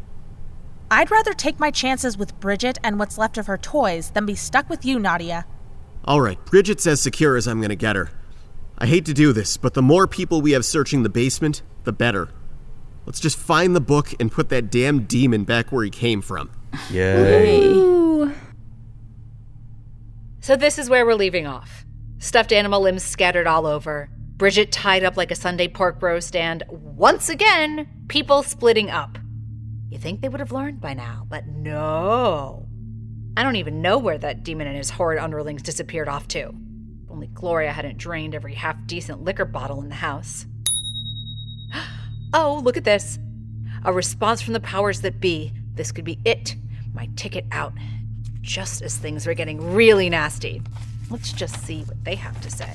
I'd 0.90 1.10
rather 1.10 1.32
take 1.32 1.58
my 1.58 1.70
chances 1.70 2.16
with 2.18 2.38
Bridgette 2.38 2.78
and 2.84 2.98
what's 2.98 3.18
left 3.18 3.38
of 3.38 3.46
her 3.46 3.58
toys 3.58 4.10
than 4.10 4.26
be 4.26 4.34
stuck 4.34 4.68
with 4.68 4.84
you, 4.84 4.98
Nadia. 5.00 5.46
All 6.06 6.20
right, 6.20 6.38
Bridgette's 6.44 6.86
as 6.86 7.00
secure 7.00 7.36
as 7.36 7.46
I'm 7.46 7.62
gonna 7.62 7.74
get 7.74 7.96
her. 7.96 8.10
I 8.76 8.86
hate 8.86 9.06
to 9.06 9.14
do 9.14 9.32
this, 9.32 9.56
but 9.56 9.74
the 9.74 9.82
more 9.82 10.06
people 10.06 10.42
we 10.42 10.52
have 10.52 10.64
searching 10.64 11.02
the 11.02 11.08
basement, 11.08 11.62
the 11.84 11.92
better. 11.92 12.28
Let's 13.06 13.20
just 13.20 13.38
find 13.38 13.74
the 13.74 13.80
book 13.80 14.14
and 14.20 14.30
put 14.30 14.48
that 14.50 14.70
damn 14.70 15.04
demon 15.04 15.44
back 15.44 15.72
where 15.72 15.84
he 15.84 15.90
came 15.90 16.20
from. 16.20 16.50
Ooh. 17.68 18.32
So 20.40 20.56
this 20.56 20.78
is 20.78 20.90
where 20.90 21.06
we're 21.06 21.14
leaving 21.14 21.46
off. 21.46 21.86
Stuffed 22.18 22.52
animal 22.52 22.80
limbs 22.82 23.02
scattered 23.02 23.46
all 23.46 23.66
over. 23.66 24.10
Bridgette 24.36 24.68
tied 24.70 25.04
up 25.04 25.16
like 25.16 25.30
a 25.30 25.36
Sunday 25.36 25.68
pork 25.68 26.02
roast, 26.02 26.36
and 26.36 26.64
once 26.68 27.28
again, 27.28 27.88
people 28.08 28.42
splitting 28.42 28.90
up. 28.90 29.16
You 29.88 29.98
think 29.98 30.20
they 30.20 30.28
would 30.28 30.40
have 30.40 30.52
learned 30.52 30.80
by 30.80 30.92
now, 30.92 31.24
but 31.28 31.46
no. 31.46 32.63
I 33.36 33.42
don't 33.42 33.56
even 33.56 33.82
know 33.82 33.98
where 33.98 34.18
that 34.18 34.44
demon 34.44 34.66
and 34.66 34.76
his 34.76 34.90
horrid 34.90 35.18
underlings 35.18 35.62
disappeared 35.62 36.08
off 36.08 36.28
to. 36.28 36.54
If 37.04 37.10
only 37.10 37.26
Gloria 37.28 37.72
hadn't 37.72 37.98
drained 37.98 38.34
every 38.34 38.54
half 38.54 38.76
decent 38.86 39.22
liquor 39.22 39.44
bottle 39.44 39.80
in 39.80 39.88
the 39.88 39.96
house. 39.96 40.46
Oh, 42.36 42.60
look 42.64 42.76
at 42.76 42.82
this. 42.82 43.16
A 43.84 43.92
response 43.92 44.42
from 44.42 44.54
the 44.54 44.60
powers 44.60 45.02
that 45.02 45.20
be. 45.20 45.52
This 45.74 45.92
could 45.92 46.04
be 46.04 46.18
it. 46.24 46.56
My 46.92 47.08
ticket 47.14 47.46
out. 47.52 47.72
Just 48.40 48.82
as 48.82 48.96
things 48.96 49.24
were 49.24 49.34
getting 49.34 49.72
really 49.72 50.10
nasty. 50.10 50.60
Let's 51.10 51.32
just 51.32 51.64
see 51.64 51.82
what 51.82 52.02
they 52.02 52.16
have 52.16 52.40
to 52.40 52.50
say. 52.50 52.72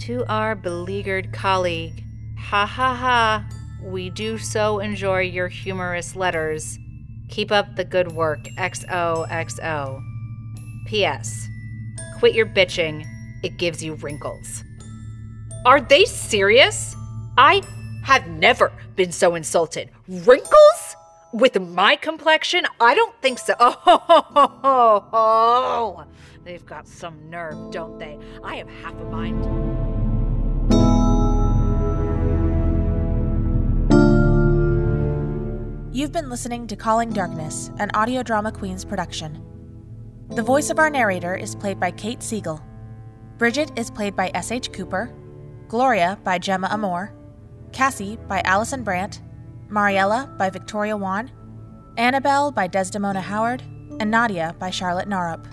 To 0.00 0.24
our 0.26 0.56
beleaguered 0.56 1.32
colleague, 1.32 2.02
ha 2.36 2.66
ha 2.66 2.92
ha, 2.92 3.46
we 3.80 4.10
do 4.10 4.36
so 4.36 4.80
enjoy 4.80 5.20
your 5.20 5.46
humorous 5.46 6.16
letters. 6.16 6.80
Keep 7.32 7.50
up 7.50 7.76
the 7.76 7.84
good 7.84 8.12
work, 8.12 8.40
XOXO. 8.58 10.02
P.S. 10.84 11.48
Quit 12.18 12.34
your 12.34 12.44
bitching, 12.44 13.06
it 13.42 13.56
gives 13.56 13.82
you 13.82 13.94
wrinkles. 13.94 14.62
Are 15.64 15.80
they 15.80 16.04
serious? 16.04 16.94
I 17.38 17.62
have 18.04 18.28
never 18.28 18.70
been 18.96 19.12
so 19.12 19.34
insulted. 19.34 19.88
Wrinkles? 20.08 20.96
With 21.32 21.58
my 21.58 21.96
complexion? 21.96 22.66
I 22.78 22.94
don't 22.94 23.18
think 23.22 23.38
so. 23.38 23.54
Oh, 25.14 26.04
they've 26.44 26.66
got 26.66 26.86
some 26.86 27.30
nerve, 27.30 27.70
don't 27.70 27.98
they? 27.98 28.18
I 28.44 28.56
have 28.56 28.68
half 28.68 28.92
a 28.92 29.04
mind. 29.04 29.71
You've 35.94 36.10
been 36.10 36.30
listening 36.30 36.66
to 36.68 36.74
Calling 36.74 37.10
Darkness, 37.10 37.70
an 37.78 37.90
audio 37.92 38.22
drama 38.22 38.50
Queens 38.50 38.82
production. 38.82 39.44
The 40.30 40.40
voice 40.40 40.70
of 40.70 40.78
our 40.78 40.88
narrator 40.88 41.34
is 41.34 41.54
played 41.54 41.78
by 41.78 41.90
Kate 41.90 42.22
Siegel. 42.22 42.62
Bridgette 43.36 43.78
is 43.78 43.90
played 43.90 44.16
by 44.16 44.30
S.H. 44.32 44.72
Cooper, 44.72 45.12
Gloria 45.68 46.18
by 46.24 46.38
Gemma 46.38 46.68
Amor, 46.70 47.12
Cassie 47.72 48.16
by 48.26 48.40
Allison 48.46 48.82
Brandt, 48.82 49.20
Mariella 49.68 50.34
by 50.38 50.48
Victoria 50.48 50.96
Wan, 50.96 51.30
Annabelle 51.98 52.50
by 52.50 52.66
Desdemona 52.66 53.20
Howard, 53.20 53.60
and 54.00 54.10
Nadia 54.10 54.56
by 54.58 54.70
Charlotte 54.70 55.10
Narup. 55.10 55.44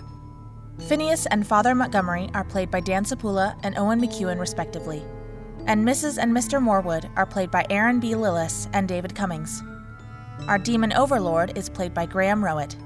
Phineas 0.88 1.26
and 1.26 1.46
Father 1.46 1.74
Montgomery 1.74 2.30
are 2.32 2.44
played 2.44 2.70
by 2.70 2.80
Dan 2.80 3.04
Sapula 3.04 3.60
and 3.62 3.76
Owen 3.76 4.00
McEwen, 4.00 4.40
respectively. 4.40 5.02
And 5.66 5.86
Mrs. 5.86 6.16
and 6.16 6.32
Mr. 6.32 6.62
Morwood 6.62 7.10
are 7.14 7.26
played 7.26 7.50
by 7.50 7.66
Aaron 7.68 8.00
B. 8.00 8.12
Lillis 8.12 8.70
and 8.72 8.88
David 8.88 9.14
Cummings. 9.14 9.62
Our 10.48 10.58
demon 10.58 10.92
overlord 10.92 11.56
is 11.56 11.68
played 11.68 11.94
by 11.94 12.06
Graham 12.06 12.44
Rowett. 12.44 12.76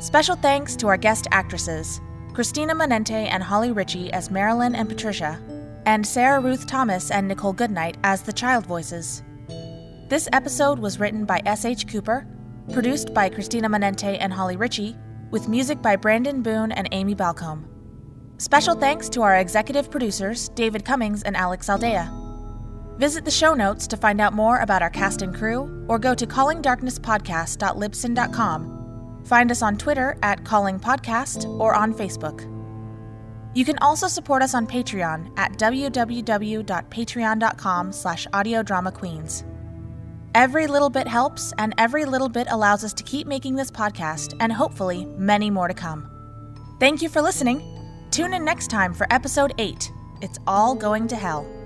Special 0.00 0.36
thanks 0.36 0.76
to 0.76 0.86
our 0.88 0.96
guest 0.96 1.26
actresses, 1.30 2.00
Christina 2.32 2.74
Manente 2.74 3.28
and 3.30 3.42
Holly 3.42 3.72
Ritchie 3.72 4.12
as 4.12 4.30
Marilyn 4.30 4.74
and 4.74 4.88
Patricia, 4.88 5.40
and 5.86 6.06
Sarah 6.06 6.40
Ruth 6.40 6.66
Thomas 6.66 7.10
and 7.10 7.26
Nicole 7.28 7.52
Goodnight 7.52 7.96
as 8.04 8.22
the 8.22 8.32
child 8.32 8.66
voices. 8.66 9.22
This 10.08 10.28
episode 10.32 10.78
was 10.78 11.00
written 11.00 11.24
by 11.24 11.40
S.H. 11.46 11.86
Cooper, 11.88 12.26
produced 12.72 13.12
by 13.12 13.28
Christina 13.28 13.68
Manente 13.68 14.16
and 14.20 14.32
Holly 14.32 14.56
Ritchie, 14.56 14.96
with 15.30 15.48
music 15.48 15.80
by 15.82 15.96
Brandon 15.96 16.42
Boone 16.42 16.72
and 16.72 16.88
Amy 16.92 17.14
Balcombe. 17.14 17.66
Special 18.38 18.74
thanks 18.74 19.08
to 19.10 19.22
our 19.22 19.36
executive 19.36 19.90
producers, 19.90 20.48
David 20.50 20.84
Cummings 20.84 21.22
and 21.22 21.36
Alex 21.36 21.68
Aldea. 21.68 22.19
Visit 23.00 23.24
the 23.24 23.30
show 23.30 23.54
notes 23.54 23.86
to 23.86 23.96
find 23.96 24.20
out 24.20 24.34
more 24.34 24.58
about 24.58 24.82
our 24.82 24.90
cast 24.90 25.22
and 25.22 25.34
crew, 25.34 25.86
or 25.88 25.98
go 25.98 26.14
to 26.14 26.26
callingdarknesspodcast.libsyn.com. 26.26 29.22
Find 29.24 29.50
us 29.50 29.62
on 29.62 29.78
Twitter 29.78 30.18
at 30.22 30.44
Calling 30.44 30.78
Podcast 30.78 31.46
or 31.58 31.74
on 31.74 31.94
Facebook. 31.94 32.42
You 33.54 33.64
can 33.64 33.78
also 33.78 34.06
support 34.06 34.42
us 34.42 34.52
on 34.52 34.66
Patreon 34.66 35.32
at 35.38 35.52
www.patreon.com 35.52 37.92
slash 37.92 38.26
audiodramaqueens. 38.34 39.44
Every 40.34 40.66
little 40.66 40.90
bit 40.90 41.08
helps, 41.08 41.54
and 41.56 41.72
every 41.78 42.04
little 42.04 42.28
bit 42.28 42.48
allows 42.50 42.84
us 42.84 42.92
to 42.92 43.02
keep 43.02 43.26
making 43.26 43.56
this 43.56 43.70
podcast, 43.70 44.36
and 44.40 44.52
hopefully 44.52 45.06
many 45.16 45.50
more 45.50 45.68
to 45.68 45.74
come. 45.74 46.10
Thank 46.78 47.00
you 47.00 47.08
for 47.08 47.22
listening. 47.22 47.62
Tune 48.10 48.34
in 48.34 48.44
next 48.44 48.68
time 48.68 48.92
for 48.92 49.06
episode 49.10 49.54
8. 49.56 49.90
It's 50.20 50.38
all 50.46 50.74
going 50.74 51.08
to 51.08 51.16
hell. 51.16 51.59